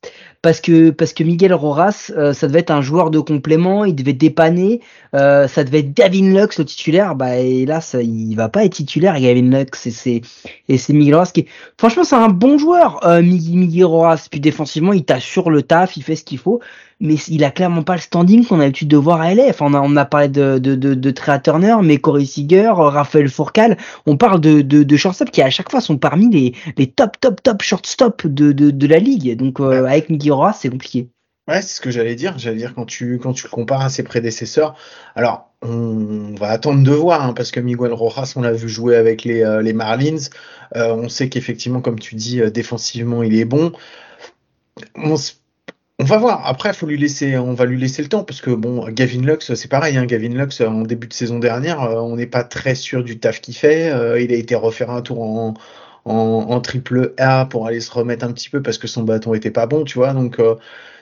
Parce 0.47 0.61
que, 0.61 0.91
parce 0.91 1.13
que 1.13 1.25
Miguel 1.25 1.53
Roras, 1.53 2.13
euh, 2.17 2.33
ça 2.33 2.47
devait 2.47 2.61
être 2.61 2.71
un 2.71 2.81
joueur 2.81 3.11
de 3.11 3.19
complément, 3.19 3.85
il 3.85 3.97
devait 3.97 4.13
dépanner, 4.13 4.81
euh, 5.13 5.49
ça 5.49 5.65
devait 5.65 5.81
être 5.81 5.93
Gavin 5.93 6.33
Lux 6.33 6.57
le 6.61 6.65
titulaire, 6.65 7.17
bah, 7.17 7.39
et 7.39 7.67
là, 7.67 7.81
ça, 7.81 8.01
il 8.01 8.37
va 8.37 8.49
pas 8.49 8.65
être 8.65 8.75
titulaire, 8.75 9.19
Gavin 9.19 9.51
Lux, 9.51 9.89
et 9.89 9.91
c'est, 9.91 10.21
et 10.69 10.79
c'est 10.79 10.93
Miguel 10.93 11.17
Roras 11.17 11.33
qui 11.35 11.41
est, 11.41 11.47
franchement, 11.77 12.05
c'est 12.05 12.15
un 12.15 12.29
bon 12.29 12.59
joueur, 12.59 13.05
euh, 13.05 13.23
Miguel 13.23 13.57
Miguel 13.57 13.87
Roras. 13.87 14.29
Puis 14.31 14.39
défensivement, 14.39 14.93
il 14.93 15.05
t'assure 15.05 15.51
le 15.51 15.63
taf, 15.63 15.97
il 15.97 16.05
fait 16.05 16.15
ce 16.15 16.23
qu'il 16.23 16.39
faut 16.39 16.61
mais 17.01 17.15
il 17.29 17.45
a 17.45 17.51
clairement 17.51 17.83
pas 17.83 17.95
le 17.95 18.01
standing 18.01 18.45
qu'on 18.47 18.57
a 18.61 18.65
l'habitude 18.65 18.89
de 18.89 18.97
voir 18.97 19.21
à 19.21 19.33
LA. 19.33 19.49
Enfin, 19.51 19.67
on 19.69 19.75
a, 19.75 19.81
on 19.81 19.97
a 19.97 20.05
parlé 20.05 20.29
de, 20.29 20.59
de, 20.59 20.75
de, 20.75 20.95
de 20.95 21.11
Trea 21.11 21.39
Turner, 21.39 21.77
mais 21.83 21.99
Corey 21.99 22.25
Seager, 22.25 22.73
Raphaël 22.75 23.29
Fourcal, 23.29 23.77
on 24.07 24.17
parle 24.17 24.41
de, 24.41 24.63
de, 24.63 24.83
de 24.83 24.97
shortstop 24.97 25.31
qui 25.31 25.43
à 25.43 25.51
chaque 25.51 25.71
fois 25.71 25.81
sont 25.81 25.99
parmi 25.99 26.31
les, 26.31 26.55
les 26.77 26.87
top, 26.91 27.19
top, 27.21 27.43
top 27.43 27.63
shortstop 27.63 28.27
de, 28.27 28.53
de, 28.53 28.71
de 28.71 28.87
la 28.87 28.99
ligue. 28.99 29.37
Donc, 29.37 29.61
euh, 29.61 29.85
avec 29.87 30.09
Miguel 30.11 30.33
Rojas, 30.33 30.55
c'est 30.61 30.71
compliqué. 30.71 31.09
Ouais, 31.49 31.63
c'est 31.63 31.77
ce 31.77 31.81
que 31.81 31.91
j'allais 31.93 32.17
dire. 32.17 32.37
J'allais 32.39 32.57
dire 32.57 32.75
quand 32.75 32.87
tu 32.87 33.19
quand 33.21 33.33
tu 33.33 33.45
le 33.45 33.51
compares 33.51 33.81
à 33.83 33.89
ses 33.89 34.03
prédécesseurs. 34.03 34.77
Alors, 35.15 35.53
on 35.63 36.35
va 36.35 36.49
attendre 36.49 36.83
de 36.83 36.91
voir 36.91 37.23
hein, 37.23 37.33
parce 37.35 37.53
que 37.53 37.61
Miguel 37.61 37.93
Rojas, 37.93 38.33
on 38.37 38.43
l'a 38.43 38.53
vu 38.53 38.69
jouer 38.69 38.97
avec 38.97 39.23
les 39.25 39.43
euh, 39.45 39.63
les 39.63 39.73
Marlins. 39.73 40.17
Euh, 40.75 40.93
on 40.95 41.09
sait 41.09 41.29
qu'effectivement, 41.29 41.81
comme 41.81 42.01
tu 42.01 42.17
dis, 42.17 42.41
euh, 42.41 42.51
défensivement, 42.51 43.23
il 43.23 43.37
est 43.39 43.45
bon. 43.45 43.73
On, 44.97 45.15
s- 45.15 45.41
on 45.46 45.46
va 46.07 46.19
voir. 46.19 46.47
Après, 46.47 46.73
faut 46.73 46.87
lui 46.87 46.99
laisser, 46.99 47.37
on 47.39 47.53
va 47.55 47.65
lui 47.67 47.79
laisser 47.79 48.03
le 48.03 48.09
temps 48.09 48.25
parce 48.25 48.41
que 48.41 48.51
bon, 48.51 48.89
Gavin 48.91 49.21
Lux, 49.23 49.55
c'est 49.55 49.69
pareil. 49.69 49.97
Hein, 49.97 50.07
Gavin 50.07 50.29
Lux, 50.31 50.61
en 50.61 50.83
début 50.83 51.07
de 51.07 51.13
saison 51.13 51.39
dernière, 51.39 51.83
euh, 51.83 52.01
on 52.01 52.17
n'est 52.17 52.27
pas 52.27 52.45
très 52.45 52.75
sûr 52.75 53.05
du 53.05 53.19
taf 53.19 53.41
qu'il 53.41 53.55
fait. 53.55 53.91
Euh, 53.93 54.21
il 54.21 54.33
a 54.33 54.37
été 54.37 54.55
refaire 54.55 54.91
un 54.91 55.03
tour 55.03 55.21
en 56.05 56.61
triple 56.61 57.15
A 57.19 57.47
pour 57.47 57.67
aller 57.67 57.81
se 57.81 57.91
remettre 57.91 58.25
un 58.25 58.33
petit 58.33 58.49
peu 58.51 58.63
parce 58.63 58.79
que 58.79 58.87
son 58.87 59.03
bâton 59.03 59.35
était 59.35 59.51
pas 59.51 59.67
bon, 59.67 59.85
tu 59.85 59.99
vois. 59.99 60.13
Donc 60.15 60.39
euh, 60.41 60.55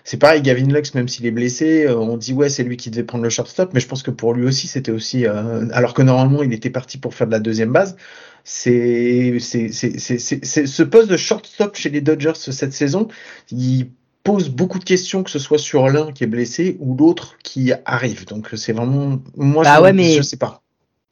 c'est 0.05 0.19
pareil, 0.19 0.43
Gavin 0.43 0.67
Lux, 0.67 0.95
même 0.95 1.09
s'il 1.09 1.27
est 1.27 1.31
blessé, 1.31 1.89
on 1.89 2.17
dit 2.17 2.33
ouais, 2.33 2.49
c'est 2.49 2.63
lui 2.65 2.77
qui 2.77 2.91
devait 2.91 3.05
prendre 3.05 3.25
le 3.25 3.31
shortstop, 3.31 3.71
mais 3.75 3.81
je 3.81 3.89
pense 3.89 4.03
que 4.03 4.11
pour 4.11 4.35
lui 4.35 4.47
aussi, 4.47 4.67
c'était 4.67 4.93
aussi, 4.93 5.27
alors 5.27 5.95
que 5.95 6.03
normalement, 6.03 6.43
il 6.43 6.53
était 6.53 6.71
parti 6.71 6.99
pour 6.99 7.15
faire 7.15 7.27
de 7.27 7.33
la 7.33 7.41
deuxième 7.41 7.73
base. 7.73 7.97
C'est- 8.45 9.39
ce 9.41 10.83
poste 10.83 11.09
de 11.11 11.17
shortstop 11.17 11.77
chez 11.77 11.89
les 11.89 12.03
Dodgers 12.03 12.35
cette 12.35 12.75
saison, 12.75 13.09
il 13.51 13.89
pose 14.25 14.49
beaucoup 14.49 14.79
de 14.81 14.85
questions, 14.85 15.23
que 15.23 15.31
ce 15.31 15.39
soit 15.39 15.59
sur 15.59 15.89
l'un 15.89 16.11
qui 16.11 16.25
est 16.25 16.27
blessé 16.27 16.77
ou 16.81 16.97
l'autre 16.97 17.37
qui 17.45 17.73
arrive. 17.85 18.27
Donc 18.27 18.49
c'est 18.57 18.73
vraiment, 18.73 19.19
moi, 19.37 19.63
Bah 19.63 19.77
je, 19.77 19.83
ouais, 19.83 19.93
mais- 19.93 20.15
je 20.15 20.23
sais 20.23 20.37
pas. 20.39 20.63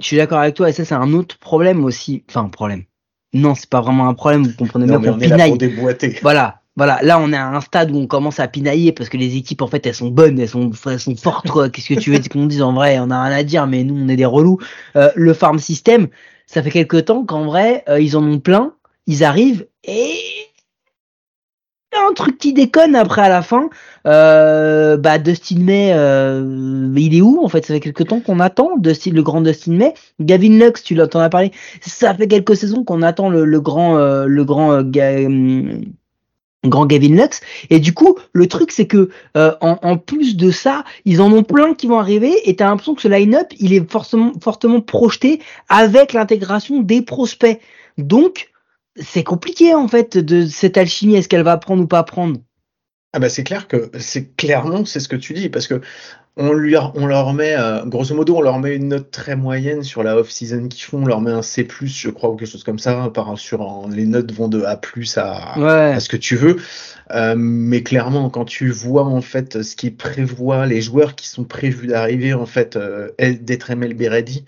Je 0.00 0.06
suis 0.06 0.16
d'accord 0.16 0.38
avec 0.38 0.54
toi, 0.56 0.68
et 0.68 0.72
ça, 0.72 0.84
c'est 0.84 0.94
un 0.94 1.12
autre 1.12 1.38
problème 1.38 1.84
aussi. 1.84 2.24
Enfin, 2.28 2.48
problème. 2.48 2.82
Non, 3.34 3.54
c'est 3.54 3.68
pas 3.70 3.80
vraiment 3.80 4.08
un 4.08 4.14
problème, 4.14 4.42
vous 4.44 4.54
comprenez 4.56 4.86
bien 4.86 4.98
qu'on 5.00 5.12
on 5.12 5.20
est 5.20 5.28
là 5.28 5.36
pinaille. 5.36 5.50
pour 5.50 5.58
déboîter. 5.58 6.18
Voilà, 6.22 6.60
voilà. 6.74 6.98
Là, 7.02 7.18
on 7.20 7.32
est 7.32 7.36
à 7.36 7.46
un 7.48 7.60
stade 7.60 7.90
où 7.92 7.96
on 7.96 8.06
commence 8.06 8.40
à 8.40 8.48
pinailler 8.48 8.92
parce 8.92 9.08
que 9.08 9.16
les 9.16 9.36
équipes, 9.36 9.62
en 9.62 9.68
fait, 9.68 9.86
elles 9.86 9.94
sont 9.94 10.08
bonnes, 10.08 10.40
elles 10.40 10.48
sont, 10.48 10.70
elles 10.86 10.98
sont 10.98 11.14
fortes, 11.14 11.48
quoi. 11.50 11.68
Qu'est-ce 11.70 11.94
que 11.94 12.00
tu 12.00 12.10
veux 12.12 12.18
qu'on 12.30 12.46
dise? 12.46 12.62
En 12.62 12.72
vrai 12.72 12.98
On 12.98 13.10
a 13.10 13.22
rien 13.22 13.36
à 13.36 13.42
dire, 13.44 13.66
mais 13.66 13.84
nous, 13.84 13.94
on 13.94 14.08
est 14.08 14.16
des 14.16 14.24
relous. 14.24 14.58
Euh, 14.96 15.10
le 15.14 15.34
farm 15.34 15.58
system, 15.60 16.08
ça 16.46 16.62
fait 16.62 16.70
quelque 16.70 16.96
temps 16.96 17.24
qu'en 17.24 17.44
vrai, 17.44 17.84
euh, 17.88 18.00
ils 18.00 18.16
en 18.16 18.24
ont 18.24 18.40
plein, 18.40 18.74
ils 19.06 19.22
arrivent 19.22 19.66
et 19.84 20.14
un 21.94 22.12
truc 22.14 22.38
qui 22.38 22.52
déconne 22.52 22.94
après 22.94 23.22
à 23.22 23.28
la 23.28 23.42
fin. 23.42 23.68
Euh, 24.06 24.96
bah 24.96 25.18
Dustin 25.18 25.60
May, 25.60 25.92
euh, 25.94 26.92
il 26.96 27.16
est 27.16 27.20
où 27.20 27.40
en 27.42 27.48
fait? 27.48 27.64
Ça 27.64 27.74
fait 27.74 27.80
quelque 27.80 28.02
temps 28.02 28.20
qu'on 28.20 28.40
attend 28.40 28.76
Dustin, 28.78 29.12
le 29.12 29.22
grand 29.22 29.40
Dustin 29.40 29.72
May. 29.72 29.94
Gavin 30.20 30.58
Lux, 30.58 30.82
tu 30.82 30.94
l'entends 30.94 31.28
parler. 31.28 31.52
Ça 31.80 32.14
fait 32.14 32.26
quelques 32.26 32.56
saisons 32.56 32.84
qu'on 32.84 33.02
attend 33.02 33.28
le, 33.30 33.60
grand, 33.60 33.96
euh, 33.98 34.26
le 34.26 34.44
grand, 34.44 34.72
euh, 34.72 34.82
Ga- 34.82 35.24
hum, 35.26 35.82
grand 36.64 36.86
Gavin 36.86 37.14
Lux. 37.14 37.40
Et 37.70 37.78
du 37.78 37.92
coup, 37.92 38.16
le 38.32 38.46
truc 38.48 38.72
c'est 38.72 38.86
que 38.86 39.10
euh, 39.36 39.54
en, 39.60 39.78
en 39.82 39.96
plus 39.96 40.36
de 40.36 40.50
ça, 40.50 40.84
ils 41.04 41.20
en 41.20 41.32
ont 41.32 41.42
plein 41.44 41.74
qui 41.74 41.86
vont 41.86 41.98
arriver. 41.98 42.48
Et 42.48 42.56
t'as 42.56 42.66
l'impression 42.66 42.94
que 42.94 43.02
ce 43.02 43.08
line-up, 43.08 43.48
il 43.58 43.72
est 43.72 43.90
forcément, 43.90 44.32
fortement 44.40 44.80
projeté 44.80 45.40
avec 45.68 46.12
l'intégration 46.12 46.80
des 46.80 47.02
prospects. 47.02 47.60
Donc 47.98 48.48
c'est 48.96 49.24
compliqué 49.24 49.74
en 49.74 49.88
fait 49.88 50.18
de 50.18 50.46
cette 50.46 50.76
alchimie. 50.76 51.16
Est-ce 51.16 51.28
qu'elle 51.28 51.42
va 51.44 51.56
prendre 51.56 51.82
ou 51.82 51.86
pas 51.86 52.02
prendre? 52.02 52.40
Ah 53.14 53.18
bah 53.18 53.28
c'est 53.28 53.44
clair 53.44 53.68
que 53.68 53.90
c'est 53.98 54.34
clairement 54.36 54.84
c'est 54.86 54.98
ce 55.00 55.08
que 55.08 55.16
tu 55.16 55.34
dis 55.34 55.50
parce 55.50 55.66
que 55.66 55.82
on 56.38 56.52
lui 56.54 56.76
on 56.94 57.06
leur 57.06 57.34
met 57.34 57.54
euh, 57.58 57.84
grosso 57.84 58.14
modo 58.14 58.36
on 58.38 58.40
leur 58.40 58.58
met 58.58 58.74
une 58.74 58.88
note 58.88 59.10
très 59.10 59.36
moyenne 59.36 59.82
sur 59.82 60.02
la 60.02 60.16
off 60.16 60.30
season 60.30 60.68
qu'ils 60.68 60.84
font 60.84 61.02
on 61.02 61.06
leur 61.06 61.20
met 61.20 61.30
un 61.30 61.42
C+ 61.42 61.68
je 61.82 62.08
crois 62.08 62.30
ou 62.30 62.36
quelque 62.36 62.48
chose 62.48 62.64
comme 62.64 62.78
ça 62.78 63.10
par 63.12 63.38
sur 63.38 63.86
les 63.90 64.06
notes 64.06 64.32
vont 64.32 64.48
de 64.48 64.62
A+ 64.62 64.80
à 65.16 65.58
Ouais. 65.60 65.92
à 65.94 66.00
ce 66.00 66.08
que 66.08 66.16
tu 66.16 66.36
veux 66.36 66.56
Euh, 67.10 67.34
mais 67.36 67.82
clairement 67.82 68.30
quand 68.30 68.46
tu 68.46 68.70
vois 68.70 69.04
en 69.04 69.20
fait 69.20 69.62
ce 69.62 69.76
qu'ils 69.76 69.94
prévoient 69.96 70.64
les 70.66 70.80
joueurs 70.80 71.14
qui 71.14 71.28
sont 71.28 71.44
prévus 71.44 71.88
d'arriver 71.88 72.32
en 72.32 72.46
fait 72.46 72.76
euh, 72.76 73.10
d'être 73.18 73.74
MLB 73.74 74.02
ready 74.08 74.46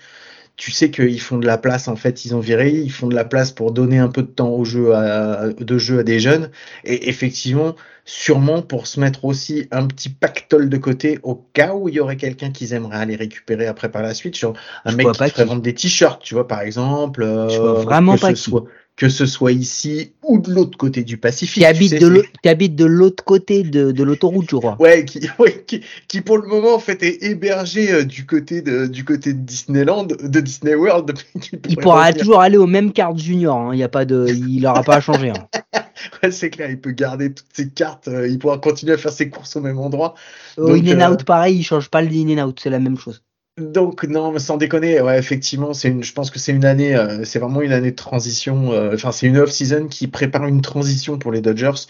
tu 0.57 0.71
sais 0.71 0.90
qu'ils 0.90 1.21
font 1.21 1.38
de 1.38 1.47
la 1.47 1.59
place 1.59 1.88
en 1.88 1.97
fait 1.97 2.25
ils 2.25 2.35
ont 2.35 2.40
viré 2.40 2.71
ils 2.71 2.93
font 2.93 3.09
de 3.09 3.14
la 3.14 3.25
place 3.25 3.51
pour 3.53 3.73
donner 3.73 3.99
un 3.99 4.09
peu 4.09 4.23
de 4.23 4.29
temps 4.29 4.51
au 4.51 4.64
jeu 4.64 4.95
à, 4.95 5.49
de 5.49 5.79
jeu 5.79 5.99
à 6.01 6.03
des 6.05 6.21
jeunes 6.21 6.51
et 6.85 7.09
effectivement 7.09 7.75
sûrement 8.05 8.62
pour 8.62 8.87
se 8.87 9.01
mettre 9.01 9.25
aussi 9.25 9.67
un 9.71 9.87
petit 9.87 10.11
pactole 10.11 10.69
de 10.69 10.77
côté 10.77 11.19
au 11.23 11.35
cas 11.55 11.75
où 11.75 11.88
il 11.88 11.95
y 11.95 12.01
aurait 12.01 12.17
quelqu'un 12.17 12.51
qu'ils 12.51 12.73
aimeraient 12.75 12.99
aller 12.99 13.17
récupérer 13.17 13.67
après 13.67 13.90
par 13.90 14.03
la 14.03 14.14
suite, 14.14 14.37
genre 14.37 14.55
un 14.85 14.90
Je 14.90 14.97
mec 14.97 15.11
qui 15.12 15.31
ferait 15.31 15.31
qui. 15.31 15.43
vendre 15.45 15.62
des 15.62 15.75
t-shirts, 15.75 16.23
tu 16.23 16.35
vois, 16.35 16.47
par 16.47 16.61
exemple, 16.61 17.23
euh, 17.23 17.49
Je 17.49 17.61
vois 17.61 17.73
vraiment 17.75 18.19
que 18.19 18.19
pas 18.19 18.31
ce 18.31 18.35
qui. 18.35 18.51
soit 18.51 18.64
que 18.96 19.09
ce 19.09 19.26
soit 19.26 19.50
ici 19.52 20.12
ou 20.22 20.38
de 20.38 20.52
l'autre 20.52 20.78
côté 20.78 21.02
du 21.02 21.16
Pacifique. 21.18 21.54
Qui 21.54 21.61
tu 21.61 21.66
habite 21.66 21.90
sais, 21.90 21.98
de 21.98 22.07
l'autre, 22.07 22.28
qui 22.42 22.48
habite 22.48 22.76
de 22.76 22.85
l'autre 22.85 23.24
côté 23.24 23.64
de, 23.64 23.90
de 23.90 24.02
l'autoroute, 24.04 24.46
je 24.48 24.57
crois. 24.57 24.76
Ouais, 24.80 25.04
qui, 25.04 25.20
ouais, 25.40 25.64
qui, 25.66 25.80
qui 26.07 26.20
pour 26.20 26.38
le 26.38 26.46
moment 26.46 26.74
en 26.74 26.78
fait 26.78 27.02
est 27.02 27.22
hébergé 27.24 27.92
euh, 27.92 28.04
du 28.04 28.24
côté 28.24 28.62
de 28.62 28.87
du 28.87 29.04
côté 29.04 29.33
de 29.33 29.40
Disneyland, 29.40 30.04
de 30.07 30.40
Disney 30.40 30.74
World. 30.76 31.12
Il 31.68 31.76
pourra 31.76 32.12
toujours 32.12 32.40
aller 32.40 32.57
au 32.57 32.66
même 32.66 32.92
carte 32.92 33.18
junior. 33.18 33.57
hein. 33.57 33.74
Y 33.74 33.83
a 33.83 33.88
pas 33.88 34.04
de, 34.04 34.26
il 34.28 34.64
aura 34.66 34.83
pas 34.85 34.96
à 34.96 35.00
changer. 35.00 35.30
hein. 35.30 35.48
Ouais, 36.22 36.30
c'est 36.30 36.50
clair, 36.50 36.68
il 36.70 36.78
peut 36.80 36.90
garder 36.90 37.33
toutes 37.33 37.46
ses 37.52 37.70
cartes, 37.70 38.09
euh, 38.09 38.28
il 38.28 38.38
pourra 38.38 38.59
continuer 38.59 38.92
à 38.92 38.98
faire 38.98 39.12
ses 39.12 39.30
courses 39.30 39.57
au 39.57 39.61
même 39.61 39.78
endroit. 39.78 40.14
Au 40.59 40.66
Donc, 40.68 40.85
in 40.87 41.00
and 41.00 41.00
euh, 41.00 41.14
out, 41.14 41.24
pareil, 41.24 41.57
il 41.59 41.62
change 41.62 41.88
pas 41.88 42.02
le 42.02 42.09
in 42.11 42.37
and 42.38 42.46
out, 42.48 42.61
c'est 42.62 42.68
la 42.68 42.78
même 42.78 42.98
chose. 42.98 43.22
Donc 43.57 44.03
non, 44.05 44.33
mais 44.33 44.40
sans 44.40 44.57
déconner, 44.57 45.01
ouais, 45.01 45.17
effectivement, 45.19 45.75
c'est 45.75 45.88
une, 45.88 46.03
je 46.03 46.12
pense 46.12 46.31
que 46.31 46.38
c'est 46.40 46.51
une 46.53 46.64
année, 46.64 46.97
euh, 46.97 47.25
c'est 47.25 47.38
vraiment 47.38 47.61
une 47.62 47.73
année 47.73 47.93
de 47.93 47.97
transition. 47.97 48.73
euh, 48.73 48.95
Enfin, 48.95 49.12
c'est 49.12 49.27
une 49.29 49.37
off-season 49.38 49.87
qui 49.87 50.09
prépare 50.09 50.47
une 50.47 50.61
transition 50.61 51.19
pour 51.19 51.31
les 51.31 51.40
Dodgers. 51.40 51.87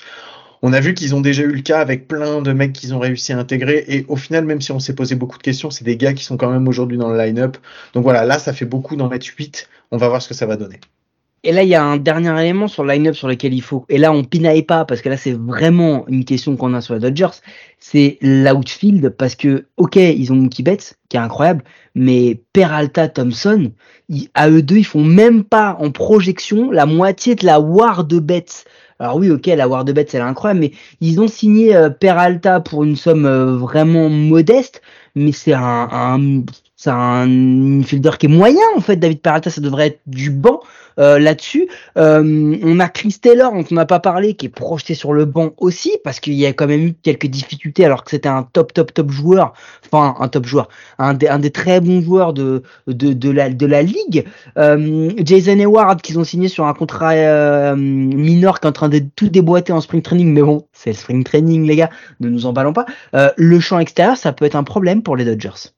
on 0.63 0.73
a 0.75 0.81
vu 0.81 0.95
qu'ils 0.95 1.15
ont 1.15 1.21
déjà 1.23 1.43
eu 1.45 1.53
le 1.53 1.63
cas 1.63 1.81
avec 1.81 2.09
plein 2.09 2.43
de 2.43 2.53
mecs 2.53 2.73
qu'ils 2.75 2.95
ont 2.95 3.01
réussi 3.01 3.33
à 3.35 3.39
intégrer. 3.39 3.85
Et 3.89 4.05
au 4.09 4.17
final, 4.17 4.45
même 4.47 4.61
si 4.63 4.73
on 4.73 4.81
s'est 4.81 4.95
posé 4.95 5.15
beaucoup 5.17 5.39
de 5.39 5.43
questions, 5.45 5.71
c'est 5.71 5.85
des 5.85 5.97
gars 5.99 6.15
qui 6.15 6.25
sont 6.25 6.37
quand 6.39 6.51
même 6.53 6.69
aujourd'hui 6.69 6.99
dans 6.99 7.11
le 7.11 7.19
line-up. 7.19 7.59
Donc 7.95 8.05
voilà, 8.05 8.25
là, 8.27 8.39
ça 8.39 8.53
fait 8.55 8.67
beaucoup 8.67 8.97
d'en 8.97 9.09
mettre 9.09 9.27
8. 9.39 9.69
On 9.93 9.99
va 9.99 10.09
voir 10.09 10.23
ce 10.23 10.29
que 10.29 10.35
ça 10.35 10.47
va 10.47 10.57
donner. 10.57 10.81
Et 11.47 11.53
là, 11.53 11.63
il 11.63 11.69
y 11.69 11.75
a 11.75 11.85
un 11.85 11.99
dernier 11.99 12.41
élément 12.41 12.69
sur 12.69 12.85
le 12.85 12.93
line-up 12.93 13.15
sur 13.15 13.29
lequel 13.29 13.53
il 13.53 13.61
faut. 13.61 13.85
Et 13.91 13.99
là, 13.99 14.13
on 14.13 14.25
pinaille 14.25 14.63
pas 14.63 14.87
parce 14.87 15.03
que 15.03 15.11
là, 15.11 15.19
c'est 15.19 15.35
vraiment 15.39 16.07
une 16.09 16.25
question 16.25 16.57
qu'on 16.57 16.73
a 16.73 16.81
sur 16.81 16.95
les 16.95 17.01
Dodgers. 17.01 17.37
C'est 17.79 18.17
l'outfield 18.23 19.11
parce 19.11 19.35
que, 19.35 19.67
ok, 19.77 19.97
ils 19.97 20.33
ont 20.33 20.37
Mookie 20.37 20.63
Betts 20.63 20.97
qui 21.11 21.19
est 21.19 21.21
incroyable, 21.21 21.63
mais 21.95 22.41
Peralta, 22.55 23.09
Thompson, 23.09 23.73
à 24.33 24.49
eux 24.49 24.63
deux, 24.63 24.79
ils 24.79 24.87
font 24.87 25.05
même 25.05 25.45
pas 25.45 25.77
en 25.81 25.91
projection 25.91 26.71
la 26.71 26.87
moitié 26.87 27.35
de 27.35 27.45
la 27.45 27.61
war 27.61 28.05
de 28.05 28.21
Betts. 28.21 28.65
Alors 28.99 29.17
oui, 29.17 29.31
ok, 29.31 29.47
la 29.47 29.69
war 29.69 29.85
de 29.85 29.93
Betts, 29.93 30.15
elle 30.15 30.21
est 30.21 30.25
incroyable, 30.25 30.61
mais 30.61 30.73
ils 31.03 31.21
ont 31.21 31.29
signé 31.29 31.77
euh, 31.77 31.91
Peralta 31.91 32.61
pour 32.61 32.85
une 32.85 32.97
somme 32.97 33.27
euh, 33.27 33.55
vraiment 33.57 34.09
modeste, 34.09 34.81
mais 35.15 35.33
c'est 35.33 35.53
un, 35.53 35.89
un 35.93 36.43
c'est 36.77 36.91
un 36.91 37.83
fielder 37.83 38.13
qui 38.19 38.27
est 38.27 38.29
moyen 38.31 38.63
en 38.77 38.81
fait. 38.81 38.97
David 38.97 39.21
Peralta, 39.21 39.51
ça 39.51 39.61
devrait 39.61 39.89
être 39.89 40.01
du 40.07 40.31
banc 40.31 40.61
euh, 40.99 41.19
là-dessus. 41.19 41.69
Euh, 41.97 42.57
on 42.63 42.81
a 42.81 42.89
Chris 42.89 43.17
Taylor, 43.21 43.53
dont 43.53 43.65
on 43.71 43.75
n'a 43.75 43.87
pas 43.87 44.01
parlé, 44.01 44.35
qui 44.35 44.47
est 44.47 44.51
projeté 44.51 44.95
sur 44.95 45.13
le 45.13 45.25
banc 45.25 45.53
aussi, 45.59 45.93
parce 46.05 46.21
qu'il 46.21 46.35
y 46.35 46.47
a 46.47 46.53
quand 46.53 46.67
même 46.67 46.83
eu 46.83 46.95
quelques 47.03 47.27
difficultés, 47.27 47.85
alors 47.85 48.05
que 48.05 48.11
c'était 48.11 48.29
un 48.29 48.43
top, 48.53 48.73
top, 48.73 48.93
top 48.93 49.11
joueur, 49.11 49.55
enfin 49.87 50.15
un 50.19 50.29
top 50.29 50.47
joueur, 50.47 50.69
un 50.99 51.15
des, 51.15 51.29
un 51.29 51.39
des 51.39 51.51
très 51.51 51.81
bons 51.81 52.01
joueurs 52.01 52.33
de, 52.33 52.63
de, 52.87 53.13
de, 53.13 53.31
la, 53.31 53.51
de 53.51 53.67
la 53.67 53.83
ligue. 53.83 54.25
Euh, 54.59 55.11
Jason 55.19 55.59
Hayward, 55.59 56.03
qu'ils 56.03 56.19
ont 56.19 56.25
signé 56.25 56.49
sur 56.49 56.67
un 56.67 56.75
contrat 56.75 57.13
euh, 57.13 57.77
mineur, 57.77 58.61
qui 58.61 58.67
est 58.67 58.71
en 58.71 58.73
train 58.73 58.89
de 58.89 59.01
tout 59.17 59.29
déboîter 59.29 59.73
en 59.73 59.81
spring 59.81 60.03
training, 60.03 60.33
mais 60.33 60.43
bon, 60.43 60.67
c'est 60.73 60.91
le 60.91 60.97
spring 60.97 61.25
training, 61.25 61.67
les 61.67 61.77
gars, 61.77 61.91
ne 62.21 62.29
nous 62.29 62.47
emballons 62.47 62.73
pas. 62.73 62.87
Euh, 63.15 63.31
le 63.37 63.61
champ 63.61 63.79
extérieur, 63.79 64.17
ça 64.17 64.33
peut 64.33 64.45
être 64.45 64.57
un 64.57 64.65
problème 64.65 65.03
pour 65.03 65.17
les 65.17 65.25
Dodgers. 65.25 65.74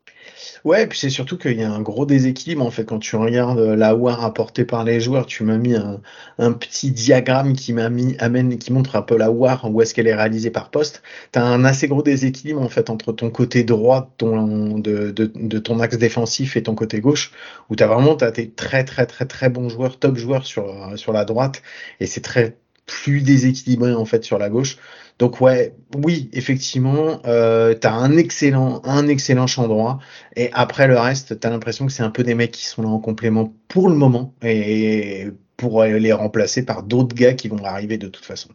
Ouais, 0.64 0.86
puis 0.86 0.98
c'est 0.98 1.10
surtout 1.10 1.38
qu'il 1.38 1.58
y 1.58 1.62
a 1.62 1.70
un 1.70 1.80
gros 1.80 2.06
déséquilibre 2.06 2.64
en 2.64 2.70
fait 2.70 2.84
quand 2.84 2.98
tu 2.98 3.16
regardes 3.16 3.58
euh, 3.58 3.76
la 3.76 3.94
war 3.94 4.24
apportée 4.24 4.64
par 4.64 4.84
les 4.84 5.00
joueurs. 5.00 5.26
Tu 5.26 5.44
m'as 5.44 5.56
mis 5.56 5.74
un, 5.74 6.52
petit 6.52 6.90
diagramme 6.90 7.54
qui 7.54 7.72
m'a 7.72 7.88
mis 7.88 8.16
amène 8.18 8.58
qui 8.58 8.72
montre 8.72 8.96
un 8.96 9.02
peu 9.02 9.16
la 9.16 9.30
war 9.30 9.70
où 9.70 9.80
est-ce 9.82 9.94
qu'elle 9.94 10.06
est 10.06 10.14
réalisée 10.14 10.50
par 10.50 10.70
poste. 10.70 11.02
Tu 11.32 11.38
as 11.38 11.44
un 11.44 11.64
assez 11.64 11.88
gros 11.88 12.02
déséquilibre 12.02 12.60
en 12.60 12.68
fait 12.68 12.90
entre 12.90 13.12
ton 13.12 13.30
côté 13.30 13.64
droit 13.64 14.10
de, 14.18 15.58
ton 15.58 15.80
axe 15.80 15.98
défensif 15.98 16.56
et 16.56 16.62
ton 16.62 16.74
côté 16.74 17.00
gauche 17.00 17.32
où 17.70 17.76
tu 17.76 17.82
as 17.82 17.86
vraiment 17.86 18.16
as 18.16 18.32
tes 18.32 18.50
très 18.50 18.84
très 18.84 19.06
très 19.06 19.26
très 19.26 19.48
bons 19.48 19.68
joueurs, 19.68 19.98
top 19.98 20.16
joueurs 20.16 20.46
sur 20.46 20.92
sur 20.96 21.12
la 21.12 21.24
droite 21.24 21.62
et 22.00 22.06
c'est 22.06 22.20
très 22.20 22.56
plus 22.86 23.20
déséquilibré 23.22 23.94
en 23.94 24.04
fait 24.04 24.24
sur 24.24 24.38
la 24.38 24.48
gauche. 24.48 24.78
Donc 25.18 25.40
ouais, 25.40 25.74
oui, 25.96 26.28
effectivement, 26.32 27.20
euh, 27.26 27.74
t'as 27.74 27.92
un 27.92 28.16
excellent, 28.16 28.82
un 28.84 29.08
excellent 29.08 29.46
champ 29.46 29.66
droit. 29.66 29.98
Et 30.36 30.50
après 30.52 30.86
le 30.88 30.98
reste, 30.98 31.40
t'as 31.40 31.50
l'impression 31.50 31.86
que 31.86 31.92
c'est 31.92 32.02
un 32.02 32.10
peu 32.10 32.22
des 32.22 32.34
mecs 32.34 32.52
qui 32.52 32.66
sont 32.66 32.82
là 32.82 32.88
en 32.88 32.98
complément 32.98 33.54
pour 33.68 33.88
le 33.88 33.94
moment 33.94 34.34
et 34.42 35.28
pour 35.56 35.82
les 35.84 36.12
remplacer 36.12 36.64
par 36.66 36.82
d'autres 36.82 37.16
gars 37.16 37.34
qui 37.34 37.48
vont 37.48 37.64
arriver 37.64 37.96
de 37.98 38.08
toute 38.08 38.24
façon 38.26 38.50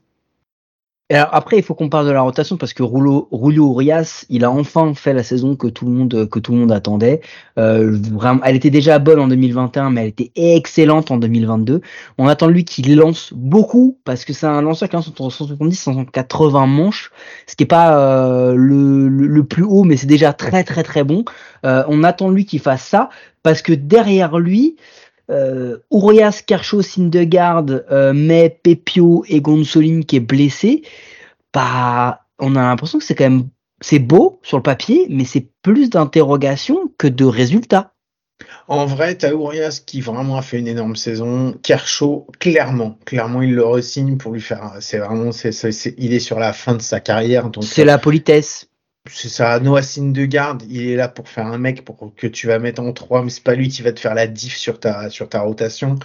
alors 1.13 1.29
après, 1.33 1.57
il 1.57 1.63
faut 1.63 1.73
qu'on 1.73 1.89
parle 1.89 2.05
de 2.05 2.11
la 2.11 2.21
rotation 2.21 2.57
parce 2.57 2.73
que 2.73 2.83
Rouleau, 2.83 3.27
Rouleau 3.31 3.73
Urias, 3.73 4.25
il 4.29 4.43
a 4.43 4.51
enfin 4.51 4.93
fait 4.93 5.13
la 5.13 5.23
saison 5.23 5.55
que 5.55 5.67
tout 5.67 5.85
le 5.85 5.91
monde 5.91 6.29
que 6.29 6.39
tout 6.39 6.51
le 6.51 6.59
monde 6.59 6.71
attendait. 6.71 7.21
Euh, 7.57 7.97
vraiment, 8.13 8.41
elle 8.43 8.55
était 8.55 8.69
déjà 8.69 8.99
bonne 8.99 9.19
en 9.19 9.27
2021, 9.27 9.89
mais 9.89 10.01
elle 10.01 10.07
était 10.07 10.31
excellente 10.35 11.11
en 11.11 11.17
2022. 11.17 11.81
On 12.17 12.27
attend 12.27 12.47
de 12.47 12.51
lui 12.51 12.65
qu'il 12.65 12.95
lance 12.95 13.33
beaucoup 13.33 13.97
parce 14.05 14.25
que 14.25 14.33
c'est 14.33 14.45
un 14.45 14.61
lanceur 14.61 14.89
qui 14.89 14.95
lance 14.95 15.07
entre 15.07 15.29
170 15.29 15.73
et 15.73 15.75
180 15.75 16.67
manches, 16.67 17.11
ce 17.47 17.55
qui 17.55 17.63
est 17.63 17.67
pas 17.67 17.97
euh, 17.97 18.53
le, 18.55 19.07
le, 19.09 19.43
plus 19.43 19.63
haut, 19.63 19.83
mais 19.83 19.97
c'est 19.97 20.07
déjà 20.07 20.33
très 20.33 20.63
très 20.63 20.83
très 20.83 21.03
bon. 21.03 21.25
Euh, 21.65 21.83
on 21.87 22.03
attend 22.03 22.29
de 22.29 22.35
lui 22.35 22.45
qu'il 22.45 22.59
fasse 22.59 22.83
ça 22.83 23.09
parce 23.43 23.61
que 23.61 23.73
derrière 23.73 24.37
lui, 24.37 24.75
euh, 25.31 25.77
Urias, 25.91 26.43
Kershaw, 26.45 26.81
Syndergaard, 26.81 27.65
euh, 27.91 28.13
May, 28.13 28.49
Pepio 28.49 29.23
et 29.27 29.41
Gonsolin 29.41 30.01
qui 30.01 30.17
est 30.17 30.21
blessé, 30.21 30.83
bah, 31.53 32.25
on 32.39 32.55
a 32.55 32.61
l'impression 32.61 32.99
que 32.99 33.05
c'est 33.05 33.15
quand 33.15 33.29
même 33.29 33.47
c'est 33.81 33.99
beau 33.99 34.39
sur 34.43 34.57
le 34.57 34.63
papier, 34.63 35.07
mais 35.09 35.25
c'est 35.25 35.47
plus 35.63 35.89
d'interrogations 35.89 36.91
que 36.97 37.07
de 37.07 37.25
résultats. 37.25 37.93
En 38.67 38.85
vrai, 38.85 39.15
t'as 39.15 39.31
Urias 39.31 39.81
qui 39.85 40.01
vraiment 40.01 40.37
a 40.37 40.41
fait 40.41 40.59
une 40.59 40.67
énorme 40.67 40.95
saison. 40.95 41.53
Kershaw, 41.61 42.27
clairement, 42.39 42.97
clairement, 43.05 43.41
il 43.41 43.53
le 43.53 43.65
resigne 43.65 44.17
pour 44.17 44.31
lui 44.31 44.41
faire. 44.41 44.73
C'est 44.79 44.99
vraiment, 44.99 45.31
c'est, 45.31 45.51
il 45.97 46.13
est 46.13 46.19
sur 46.19 46.39
la 46.39 46.53
fin 46.53 46.75
de 46.75 46.81
sa 46.81 46.99
carrière. 46.99 47.49
c'est 47.61 47.85
la 47.85 47.97
politesse 47.97 48.70
c'est 49.09 49.29
ça, 49.29 49.59
Noah 49.59 49.81
Syndergaard, 49.81 50.59
il 50.69 50.87
est 50.89 50.95
là 50.95 51.07
pour 51.07 51.27
faire 51.27 51.47
un 51.47 51.57
mec 51.57 51.83
pour 51.83 52.13
que 52.15 52.27
tu 52.27 52.47
vas 52.47 52.59
mettre 52.59 52.81
en 52.81 52.93
3, 52.93 53.23
mais 53.23 53.31
c'est 53.31 53.43
pas 53.43 53.55
lui 53.55 53.67
qui 53.67 53.81
va 53.81 53.91
te 53.91 53.99
faire 53.99 54.13
la 54.13 54.27
diff 54.27 54.55
sur 54.55 54.79
ta, 54.79 55.09
sur 55.09 55.27
ta 55.27 55.41
rotation. 55.41 55.97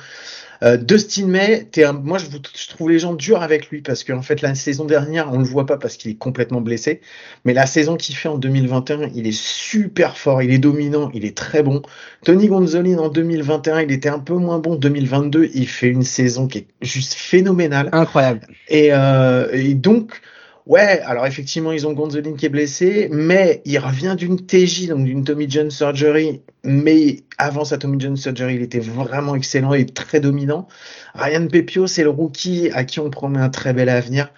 Euh, 0.63 0.79
Dustin 0.79 1.27
May, 1.27 1.69
es 1.77 1.85
un, 1.85 1.93
moi 1.93 2.17
je, 2.17 2.27
je, 2.27 2.69
trouve 2.69 2.89
les 2.89 2.99
gens 2.99 3.13
durs 3.13 3.43
avec 3.43 3.69
lui 3.69 3.83
parce 3.83 4.05
qu'en 4.05 4.23
fait 4.23 4.41
la 4.41 4.55
saison 4.55 4.87
dernière 4.87 5.31
on 5.31 5.39
le 5.39 5.45
voit 5.45 5.67
pas 5.67 5.77
parce 5.77 5.99
qu'il 5.99 6.11
est 6.11 6.17
complètement 6.17 6.63
blessé, 6.63 7.03
mais 7.45 7.53
la 7.53 7.67
saison 7.67 7.99
qu'il 7.99 8.17
fait 8.17 8.31
en 8.31 8.39
2021 8.39 9.11
il 9.15 9.27
est 9.27 9.39
super 9.39 10.17
fort, 10.17 10.41
il 10.41 10.51
est 10.51 10.59
dominant, 10.59 11.11
il 11.13 11.27
est 11.27 11.37
très 11.37 11.63
bon. 11.63 11.83
Tony 12.25 12.49
Gonzolin 12.49 12.97
en 12.97 13.11
2021 13.11 13.83
il 13.83 13.93
était 13.93 14.09
un 14.09 14.19
peu 14.19 14.35
moins 14.35 14.59
bon, 14.59 14.77
2022 14.77 15.51
il 15.53 15.69
fait 15.69 15.89
une 15.89 16.03
saison 16.05 16.47
qui 16.49 16.59
est 16.59 16.67
juste 16.81 17.13
phénoménale, 17.13 17.91
incroyable. 17.93 18.41
Et, 18.69 18.89
euh, 18.93 19.51
et 19.53 19.75
donc 19.75 20.23
Ouais, 20.66 21.00
alors 21.02 21.26
effectivement, 21.26 21.70
ils 21.70 21.87
ont 21.87 21.92
Gonzolin 21.92 22.35
qui 22.35 22.46
est 22.46 22.48
blessé, 22.48 23.09
mais 23.12 23.62
il 23.64 23.79
revient 23.79 24.16
d'une 24.18 24.44
TJ, 24.44 24.88
donc 24.88 25.05
d'une 25.05 25.22
Tommy 25.22 25.46
John 25.48 25.70
Surgery. 25.70 26.42
Mais 26.64 27.22
avant 27.38 27.64
sa 27.64 27.79
Tommy 27.79 28.00
John 28.00 28.16
Surgery, 28.16 28.57
il 28.57 28.62
était 28.62 28.81
vraiment 28.81 29.37
excellent 29.37 29.74
et 29.74 29.87
très 29.87 30.18
dominant. 30.18 30.66
Ryan 31.14 31.46
Pepio, 31.46 31.87
c'est 31.87 32.02
le 32.02 32.11
rookie 32.11 32.70
à 32.74 32.83
qui 32.85 32.98
on 32.98 33.11
promet 33.11 33.38
un 33.38 33.48
très 33.48 33.72
bel 33.74 33.88
avenir. 33.88 34.33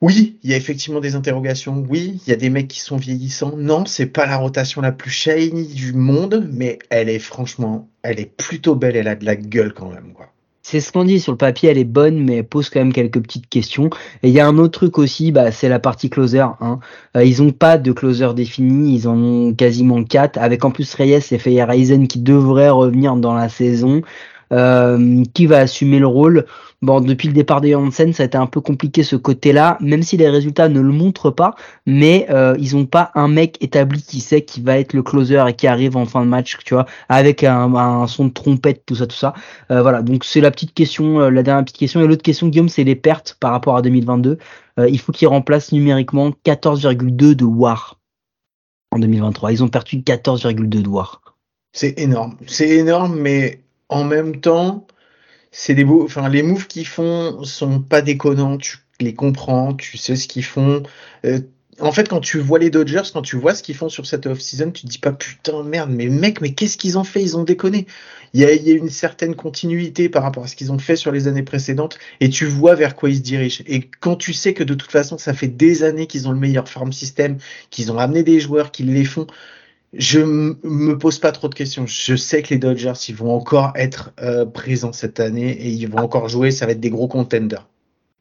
Oui, 0.00 0.38
il 0.44 0.50
y 0.50 0.54
a 0.54 0.56
effectivement 0.56 1.00
des 1.00 1.16
interrogations. 1.16 1.84
Oui, 1.88 2.20
il 2.26 2.30
y 2.30 2.32
a 2.32 2.36
des 2.36 2.50
mecs 2.50 2.68
qui 2.68 2.80
sont 2.80 2.96
vieillissants. 2.96 3.56
Non, 3.56 3.86
c'est 3.86 4.06
pas 4.06 4.26
la 4.26 4.36
rotation 4.36 4.82
la 4.82 4.92
plus 4.92 5.10
shiny 5.10 5.66
du 5.66 5.94
monde, 5.94 6.48
mais 6.52 6.78
elle 6.90 7.08
est 7.08 7.18
franchement, 7.18 7.88
elle 8.02 8.20
est 8.20 8.36
plutôt 8.36 8.76
belle. 8.76 8.96
Elle 8.96 9.08
a 9.08 9.16
de 9.16 9.24
la 9.24 9.36
gueule 9.36 9.74
quand 9.74 9.90
même, 9.90 10.12
quoi 10.12 10.33
c'est 10.64 10.80
ce 10.80 10.90
qu'on 10.90 11.04
dit 11.04 11.20
sur 11.20 11.32
le 11.32 11.38
papier, 11.38 11.68
elle 11.68 11.76
est 11.76 11.84
bonne, 11.84 12.24
mais 12.24 12.36
elle 12.36 12.48
pose 12.48 12.70
quand 12.70 12.80
même 12.80 12.92
quelques 12.94 13.20
petites 13.20 13.50
questions. 13.50 13.90
Et 14.22 14.28
il 14.28 14.30
y 14.30 14.40
a 14.40 14.46
un 14.46 14.56
autre 14.56 14.78
truc 14.78 14.96
aussi, 14.96 15.30
bah, 15.30 15.52
c'est 15.52 15.68
la 15.68 15.78
partie 15.78 16.08
closer. 16.08 16.40
Hein. 16.40 16.80
Euh, 17.18 17.22
ils 17.22 17.42
ont 17.42 17.52
pas 17.52 17.76
de 17.76 17.92
closer 17.92 18.32
défini, 18.34 18.94
ils 18.94 19.06
en 19.06 19.16
ont 19.16 19.52
quasiment 19.52 20.02
quatre, 20.04 20.38
avec 20.38 20.64
en 20.64 20.70
plus 20.70 20.94
Reyes 20.94 21.20
et 21.30 21.38
Feyereisen 21.38 22.08
qui 22.08 22.18
devraient 22.18 22.70
revenir 22.70 23.14
dans 23.16 23.34
la 23.34 23.50
saison. 23.50 24.00
Euh, 24.52 25.22
qui 25.32 25.46
va 25.46 25.58
assumer 25.58 25.98
le 25.98 26.06
rôle? 26.06 26.46
Bon, 26.82 27.00
depuis 27.00 27.28
le 27.28 27.34
départ 27.34 27.60
de 27.60 27.68
Janssen, 27.68 28.12
ça 28.12 28.24
a 28.24 28.26
été 28.26 28.36
un 28.36 28.46
peu 28.46 28.60
compliqué 28.60 29.02
ce 29.02 29.16
côté-là, 29.16 29.78
même 29.80 30.02
si 30.02 30.16
les 30.18 30.28
résultats 30.28 30.68
ne 30.68 30.80
le 30.80 30.92
montrent 30.92 31.30
pas, 31.30 31.54
mais 31.86 32.26
euh, 32.30 32.54
ils 32.58 32.76
n'ont 32.76 32.84
pas 32.84 33.10
un 33.14 33.28
mec 33.28 33.56
établi 33.62 34.02
qui 34.02 34.20
sait 34.20 34.42
qui 34.42 34.60
va 34.60 34.78
être 34.78 34.92
le 34.92 35.02
closer 35.02 35.42
et 35.48 35.54
qui 35.54 35.66
arrive 35.66 35.96
en 35.96 36.04
fin 36.04 36.22
de 36.24 36.28
match, 36.28 36.58
tu 36.64 36.74
vois, 36.74 36.84
avec 37.08 37.42
un, 37.42 38.06
son 38.06 38.26
de 38.26 38.32
trompette, 38.32 38.84
tout 38.84 38.96
ça, 38.96 39.06
tout 39.06 39.16
ça. 39.16 39.32
Euh, 39.70 39.80
voilà, 39.80 40.02
donc 40.02 40.24
c'est 40.24 40.42
la 40.42 40.50
petite 40.50 40.74
question, 40.74 41.18
la 41.30 41.42
dernière 41.42 41.64
petite 41.64 41.78
question. 41.78 42.02
Et 42.02 42.06
l'autre 42.06 42.22
question, 42.22 42.48
Guillaume, 42.48 42.68
c'est 42.68 42.84
les 42.84 42.96
pertes 42.96 43.36
par 43.40 43.52
rapport 43.52 43.76
à 43.76 43.82
2022. 43.82 44.38
il 44.88 44.98
faut 44.98 45.12
qu'ils 45.12 45.28
remplacent 45.28 45.72
numériquement 45.72 46.32
14,2 46.44 47.34
de 47.34 47.44
War 47.44 47.98
en 48.90 48.98
2023. 48.98 49.52
Ils 49.52 49.64
ont 49.64 49.68
perdu 49.68 49.98
14,2 49.98 50.68
de 50.68 50.88
War. 50.88 51.22
C'est 51.72 51.98
énorme, 51.98 52.36
c'est 52.46 52.68
énorme, 52.68 53.18
mais 53.18 53.63
en 53.94 54.04
même 54.04 54.40
temps 54.40 54.86
c'est 55.52 55.74
des 55.74 55.84
beaux, 55.84 56.04
enfin 56.04 56.28
les 56.28 56.42
moves 56.42 56.66
qu'ils 56.66 56.86
font 56.86 57.44
sont 57.44 57.80
pas 57.80 58.02
déconnants, 58.02 58.58
tu 58.58 58.78
les 59.00 59.14
comprends, 59.14 59.72
tu 59.74 59.96
sais 59.96 60.16
ce 60.16 60.26
qu'ils 60.26 60.44
font. 60.44 60.82
Euh, 61.24 61.38
en 61.80 61.92
fait, 61.92 62.08
quand 62.08 62.20
tu 62.20 62.38
vois 62.38 62.58
les 62.58 62.70
Dodgers, 62.70 63.02
quand 63.12 63.22
tu 63.22 63.36
vois 63.36 63.54
ce 63.54 63.62
qu'ils 63.62 63.74
font 63.74 63.88
sur 63.88 64.06
cette 64.06 64.26
off-season, 64.26 64.70
tu 64.72 64.82
te 64.82 64.86
dis 64.88 64.98
pas 64.98 65.12
putain 65.12 65.62
merde, 65.62 65.90
mais 65.90 66.08
mec, 66.08 66.40
mais 66.40 66.54
qu'est-ce 66.54 66.76
qu'ils 66.76 66.98
ont 66.98 67.04
fait? 67.04 67.22
Ils 67.22 67.36
ont 67.36 67.44
déconné. 67.44 67.86
Il 68.32 68.40
y 68.40 68.44
a, 68.44 68.52
y 68.52 68.72
a 68.72 68.74
une 68.74 68.90
certaine 68.90 69.36
continuité 69.36 70.08
par 70.08 70.24
rapport 70.24 70.44
à 70.44 70.48
ce 70.48 70.56
qu'ils 70.56 70.72
ont 70.72 70.78
fait 70.78 70.96
sur 70.96 71.12
les 71.12 71.28
années 71.28 71.42
précédentes, 71.44 71.98
et 72.20 72.30
tu 72.30 72.46
vois 72.46 72.74
vers 72.74 72.96
quoi 72.96 73.10
ils 73.10 73.16
se 73.16 73.22
dirigent. 73.22 73.62
Et 73.66 73.88
quand 74.00 74.16
tu 74.16 74.32
sais 74.32 74.54
que 74.54 74.64
de 74.64 74.74
toute 74.74 74.90
façon, 74.90 75.18
ça 75.18 75.34
fait 75.34 75.48
des 75.48 75.84
années 75.84 76.08
qu'ils 76.08 76.26
ont 76.28 76.32
le 76.32 76.38
meilleur 76.38 76.68
farm 76.68 76.92
system, 76.92 77.38
qu'ils 77.70 77.92
ont 77.92 77.98
amené 77.98 78.24
des 78.24 78.40
joueurs, 78.40 78.72
qu'ils 78.72 78.92
les 78.92 79.04
font, 79.04 79.26
je 79.96 80.20
me 80.20 80.98
pose 80.98 81.18
pas 81.18 81.32
trop 81.32 81.48
de 81.48 81.54
questions. 81.54 81.86
Je 81.86 82.16
sais 82.16 82.42
que 82.42 82.50
les 82.50 82.58
Dodgers, 82.58 82.92
ils 83.08 83.14
vont 83.14 83.34
encore 83.34 83.72
être 83.74 84.12
euh, 84.20 84.44
présents 84.44 84.92
cette 84.92 85.20
année 85.20 85.50
et 85.50 85.68
ils 85.68 85.88
vont 85.88 85.98
encore 85.98 86.28
jouer. 86.28 86.50
Ça 86.50 86.66
va 86.66 86.72
être 86.72 86.80
des 86.80 86.90
gros 86.90 87.08
contenders. 87.08 87.66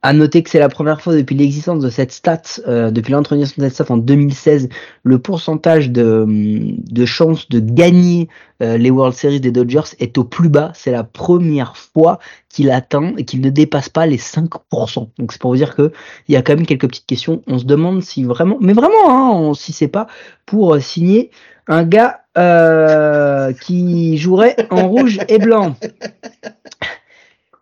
À 0.06 0.12
noter 0.12 0.44
que 0.44 0.50
c'est 0.50 0.60
la 0.60 0.68
première 0.68 1.00
fois 1.00 1.16
depuis 1.16 1.34
l'existence 1.34 1.80
de 1.80 1.90
cette 1.90 2.12
stat, 2.12 2.42
euh, 2.68 2.92
depuis 2.92 3.14
l'introduction 3.14 3.56
de 3.58 3.70
cette 3.70 3.74
stat 3.74 3.94
en 3.94 3.96
2016, 3.96 4.68
le 5.04 5.18
pourcentage 5.18 5.92
de, 5.92 6.26
de 6.28 7.06
chances 7.06 7.48
de 7.48 7.62
gagner 7.62 8.28
euh, 8.62 8.78
les 8.78 8.92
World 8.92 9.16
Series 9.16 9.40
des 9.40 9.52
Dodgers 9.52 9.96
est 10.00 10.18
au 10.18 10.26
plus 10.26 10.50
bas. 10.50 10.74
C'est 10.76 10.92
la 10.92 11.06
première 11.06 11.78
fois 11.78 12.20
qu'il 12.50 12.70
atteint 12.70 13.14
et 13.18 13.24
qu'il 13.24 13.40
ne 13.40 13.50
dépasse 13.50 13.88
pas 13.88 14.06
les 14.06 14.18
5%. 14.18 15.08
Donc 15.18 15.32
c'est 15.32 15.40
pour 15.40 15.52
vous 15.52 15.58
dire 15.58 15.74
que 15.74 15.94
il 16.28 16.34
y 16.34 16.36
a 16.36 16.42
quand 16.42 16.56
même 16.56 16.66
quelques 16.66 16.88
petites 16.90 17.08
questions. 17.08 17.42
On 17.48 17.58
se 17.58 17.66
demande 17.66 18.04
si 18.04 18.26
vraiment, 18.26 18.58
mais 18.60 18.74
vraiment, 18.74 19.50
hein, 19.50 19.54
si 19.54 19.72
c'est 19.72 19.88
pas 19.88 20.08
pour 20.46 20.78
signer 20.82 21.32
un 21.68 21.84
gars 21.84 22.22
euh, 22.38 23.54
qui 23.54 24.18
jouerait 24.18 24.56
en 24.70 24.90
rouge 24.90 25.20
et 25.30 25.38
blanc. 25.38 25.76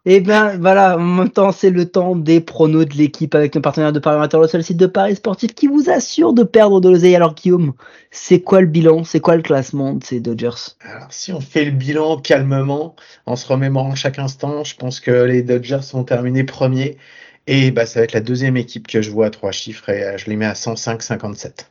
Et 0.03 0.15
eh 0.15 0.19
ben 0.19 0.57
voilà, 0.57 0.97
en 0.97 0.99
même 0.99 1.29
temps, 1.29 1.51
c'est 1.51 1.69
le 1.69 1.87
temps 1.87 2.15
des 2.15 2.41
pronos 2.41 2.85
de 2.85 2.95
l'équipe 2.95 3.35
avec 3.35 3.53
nos 3.53 3.61
partenaires 3.61 3.93
de 3.93 3.99
Paris 3.99 4.15
Amateur, 4.15 4.41
le 4.41 4.47
seul 4.47 4.63
site 4.63 4.77
de 4.77 4.87
Paris 4.87 5.15
sportif 5.15 5.53
qui 5.53 5.67
vous 5.67 5.91
assure 5.91 6.33
de 6.33 6.41
perdre 6.41 6.81
de 6.81 6.89
l'oseille. 6.89 7.15
Alors 7.15 7.35
Guillaume, 7.35 7.73
c'est 8.09 8.41
quoi 8.41 8.61
le 8.61 8.67
bilan? 8.67 9.03
C'est 9.03 9.19
quoi 9.19 9.35
le 9.35 9.43
classement 9.43 9.93
de 9.93 10.03
ces 10.03 10.19
Dodgers? 10.19 10.73
Alors 10.81 11.05
si 11.11 11.31
on 11.31 11.39
fait 11.39 11.65
le 11.65 11.71
bilan 11.71 12.17
calmement, 12.17 12.95
en 13.27 13.35
se 13.35 13.47
remémorant 13.47 13.93
chaque 13.93 14.17
instant, 14.17 14.63
je 14.63 14.75
pense 14.75 14.99
que 14.99 15.11
les 15.11 15.43
Dodgers 15.43 15.81
vont 15.93 16.03
terminer 16.03 16.45
premiers. 16.45 16.97
Et 17.45 17.69
bah, 17.69 17.85
ça 17.85 17.99
va 17.99 18.05
être 18.05 18.13
la 18.13 18.21
deuxième 18.21 18.57
équipe 18.57 18.87
que 18.87 19.03
je 19.03 19.11
vois 19.11 19.27
à 19.27 19.29
trois 19.29 19.51
chiffres 19.51 19.89
et 19.89 20.03
euh, 20.03 20.17
je 20.17 20.25
les 20.31 20.35
mets 20.35 20.45
à 20.45 20.53
105-57. 20.53 21.67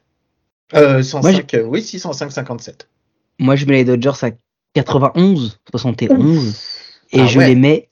Euh, 0.74 1.02
105, 1.02 1.54
euh, 1.54 1.62
oui, 1.64 1.80
605-57. 1.80 2.86
Moi, 3.40 3.56
je 3.56 3.66
mets 3.66 3.74
les 3.74 3.84
Dodgers 3.84 4.22
à 4.22 4.30
91, 4.74 5.58
71. 5.72 6.54
et 7.12 7.20
ah 7.20 7.26
je 7.26 7.40
les 7.40 7.56
mets 7.56 7.89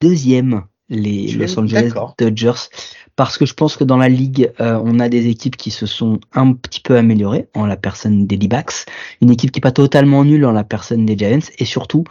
deuxième, 0.00 0.64
les 0.88 1.32
Los 1.32 1.58
Angeles 1.58 1.92
Dodgers, 2.18 2.68
parce 3.16 3.36
que 3.36 3.46
je 3.46 3.54
pense 3.54 3.76
que 3.76 3.84
dans 3.84 3.96
la 3.96 4.08
ligue, 4.08 4.52
euh, 4.60 4.80
on 4.84 5.00
a 5.00 5.08
des 5.08 5.26
équipes 5.26 5.56
qui 5.56 5.70
se 5.70 5.86
sont 5.86 6.20
un 6.32 6.52
petit 6.52 6.80
peu 6.80 6.96
améliorées 6.96 7.48
en 7.54 7.66
la 7.66 7.76
personne 7.76 8.26
des 8.26 8.36
D-backs, 8.36 8.86
une 9.20 9.30
équipe 9.30 9.50
qui 9.50 9.58
n'est 9.58 9.62
pas 9.62 9.72
totalement 9.72 10.24
nulle 10.24 10.44
en 10.44 10.52
la 10.52 10.64
personne 10.64 11.04
des 11.04 11.16
Giants, 11.16 11.50
et 11.58 11.64
surtout, 11.64 12.04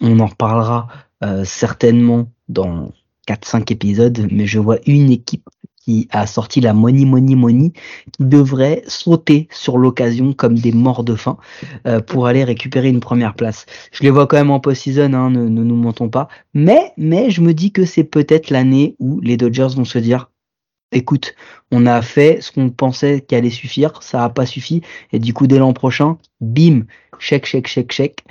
on 0.00 0.20
en 0.20 0.26
reparlera 0.26 0.88
euh, 1.24 1.44
certainement 1.44 2.30
dans 2.48 2.92
4-5 3.28 3.72
épisodes, 3.72 4.28
mais 4.30 4.46
je 4.46 4.58
vois 4.58 4.78
une 4.86 5.10
équipe 5.10 5.48
qui 5.86 6.08
a 6.10 6.26
sorti 6.26 6.60
la 6.60 6.74
Money 6.74 7.04
Money 7.04 7.36
Money, 7.36 7.72
qui 8.12 8.24
devrait 8.24 8.82
sauter 8.88 9.46
sur 9.52 9.78
l'occasion 9.78 10.32
comme 10.32 10.58
des 10.58 10.72
morts 10.72 11.04
de 11.04 11.14
faim 11.14 11.36
euh, 11.86 12.00
pour 12.00 12.26
aller 12.26 12.42
récupérer 12.42 12.88
une 12.88 13.00
première 13.00 13.34
place. 13.34 13.66
Je 13.92 14.02
les 14.02 14.10
vois 14.10 14.26
quand 14.26 14.36
même 14.36 14.50
en 14.50 14.58
post-season, 14.58 15.12
hein, 15.14 15.30
ne, 15.30 15.46
nous 15.46 15.76
mentons 15.76 16.08
pas. 16.08 16.28
Mais, 16.54 16.92
mais 16.96 17.30
je 17.30 17.40
me 17.40 17.54
dis 17.54 17.70
que 17.70 17.84
c'est 17.84 18.04
peut-être 18.04 18.50
l'année 18.50 18.96
où 18.98 19.20
les 19.20 19.36
Dodgers 19.36 19.68
vont 19.76 19.84
se 19.84 19.98
dire 19.98 20.28
écoute, 20.92 21.34
on 21.70 21.86
a 21.86 22.02
fait 22.02 22.40
ce 22.40 22.50
qu'on 22.50 22.70
pensait 22.70 23.20
qu'il 23.20 23.38
allait 23.38 23.50
suffire, 23.50 24.02
ça 24.02 24.18
n'a 24.18 24.28
pas 24.28 24.46
suffi, 24.46 24.82
et 25.12 25.18
du 25.18 25.34
coup 25.34 25.46
dès 25.46 25.58
l'an 25.58 25.72
prochain, 25.72 26.16
bim, 26.40 26.82
chèque, 27.18 27.46
chèque, 27.46 27.66
chèque, 27.66 27.92
chèque. 27.92 28.24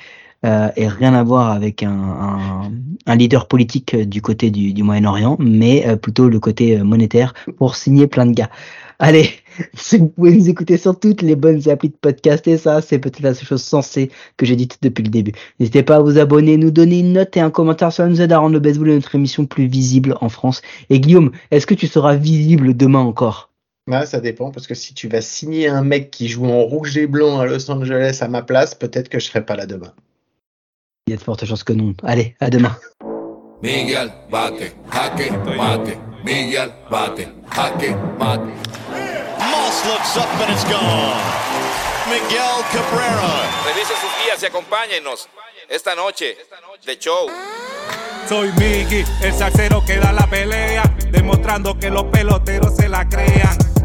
Euh, 0.45 0.69
et 0.75 0.87
rien 0.87 1.15
à 1.15 1.23
voir 1.23 1.51
avec 1.51 1.81
un, 1.81 2.71
leader 3.07 3.47
politique 3.47 3.95
du 3.95 4.21
côté 4.21 4.51
du, 4.51 4.83
Moyen-Orient, 4.83 5.37
mais 5.39 5.87
euh, 5.87 5.95
plutôt 5.95 6.29
le 6.29 6.39
côté 6.39 6.77
euh, 6.77 6.83
monétaire 6.83 7.33
pour 7.57 7.75
signer 7.75 8.05
plein 8.05 8.27
de 8.27 8.33
gars. 8.33 8.49
Allez, 8.99 9.29
vous 9.91 10.07
pouvez 10.07 10.33
nous 10.33 10.47
écouter 10.47 10.77
sur 10.77 10.99
toutes 10.99 11.21
les 11.21 11.35
bonnes 11.35 11.67
applis 11.67 11.89
de 11.89 11.97
podcast 11.99 12.47
et 12.47 12.57
ça, 12.57 12.81
c'est 12.81 12.99
peut-être 12.99 13.21
la 13.21 13.33
seule 13.33 13.47
chose 13.47 13.63
sensée 13.63 14.11
que 14.37 14.45
j'ai 14.45 14.55
dite 14.55 14.77
depuis 14.83 15.03
le 15.03 15.09
début. 15.09 15.33
N'hésitez 15.59 15.83
pas 15.83 15.97
à 15.97 15.99
vous 15.99 16.19
abonner, 16.19 16.57
nous 16.57 16.71
donner 16.71 16.99
une 16.99 17.13
note 17.13 17.35
et 17.35 17.41
un 17.41 17.49
commentaire, 17.49 17.91
ça 17.91 18.07
nous 18.07 18.21
aide 18.21 18.31
à 18.31 18.37
rendre 18.37 18.53
le 18.53 18.59
baseball 18.59 18.89
et 18.89 18.95
notre 18.95 19.15
émission 19.15 19.45
plus 19.45 19.65
visible 19.65 20.15
en 20.21 20.29
France. 20.29 20.61
Et 20.89 20.99
Guillaume, 20.99 21.31
est-ce 21.51 21.65
que 21.65 21.73
tu 21.73 21.87
seras 21.87 22.15
visible 22.15 22.77
demain 22.77 22.99
encore? 22.99 23.49
Ah, 23.91 24.05
ça 24.05 24.19
dépend, 24.19 24.51
parce 24.51 24.67
que 24.67 24.75
si 24.75 24.93
tu 24.93 25.07
vas 25.07 25.21
signer 25.21 25.67
un 25.67 25.83
mec 25.83 26.09
qui 26.09 26.27
joue 26.27 26.45
en 26.45 26.61
rouge 26.61 26.97
et 26.97 27.07
blanc 27.07 27.39
à 27.39 27.45
Los 27.45 27.69
Angeles 27.69 28.19
à 28.21 28.27
ma 28.27 28.43
place, 28.43 28.75
peut-être 28.75 29.09
que 29.09 29.19
je 29.19 29.25
serai 29.25 29.45
pas 29.45 29.55
là 29.55 29.65
demain. 29.65 29.93
Y 31.15 31.17
a 31.17 31.19
de 31.19 31.23
fortes 31.23 31.47
chances 31.47 31.63
que 31.63 31.73
non. 31.73 31.95
Allez, 32.03 32.35
à 32.41 32.49
demain. 32.49 32.77
Miguel, 33.61 34.11
bate, 34.29 34.75
jaque, 34.91 35.31
mate. 35.55 35.97
Miguel, 36.25 36.69
bate, 36.91 37.27
jaque, 37.55 37.95
mate. 38.19 38.41
Moss 39.39 39.85
looks 39.85 40.17
up 40.17 40.27
and 40.41 40.51
it's 40.51 40.65
gone. 40.65 41.15
Miguel 42.09 42.63
Cabrera. 42.71 43.31
Revise 43.65 43.93
sus 44.01 44.11
guías 44.23 44.43
y 44.43 44.45
acompáñenos 44.45 45.29
esta 45.69 45.95
noche 45.95 46.37
de 46.85 46.97
show. 46.97 47.27
Soy 48.27 48.51
Miggy, 48.57 49.05
el 49.21 49.33
salsero 49.33 49.83
que 49.85 49.97
da 49.97 50.11
la 50.11 50.27
pelea, 50.27 50.83
demostrando 51.11 51.79
que 51.79 51.89
los 51.89 52.05
peloteros 52.05 52.75
se 52.75 52.89
la 52.89 53.07
crean. 53.07 53.64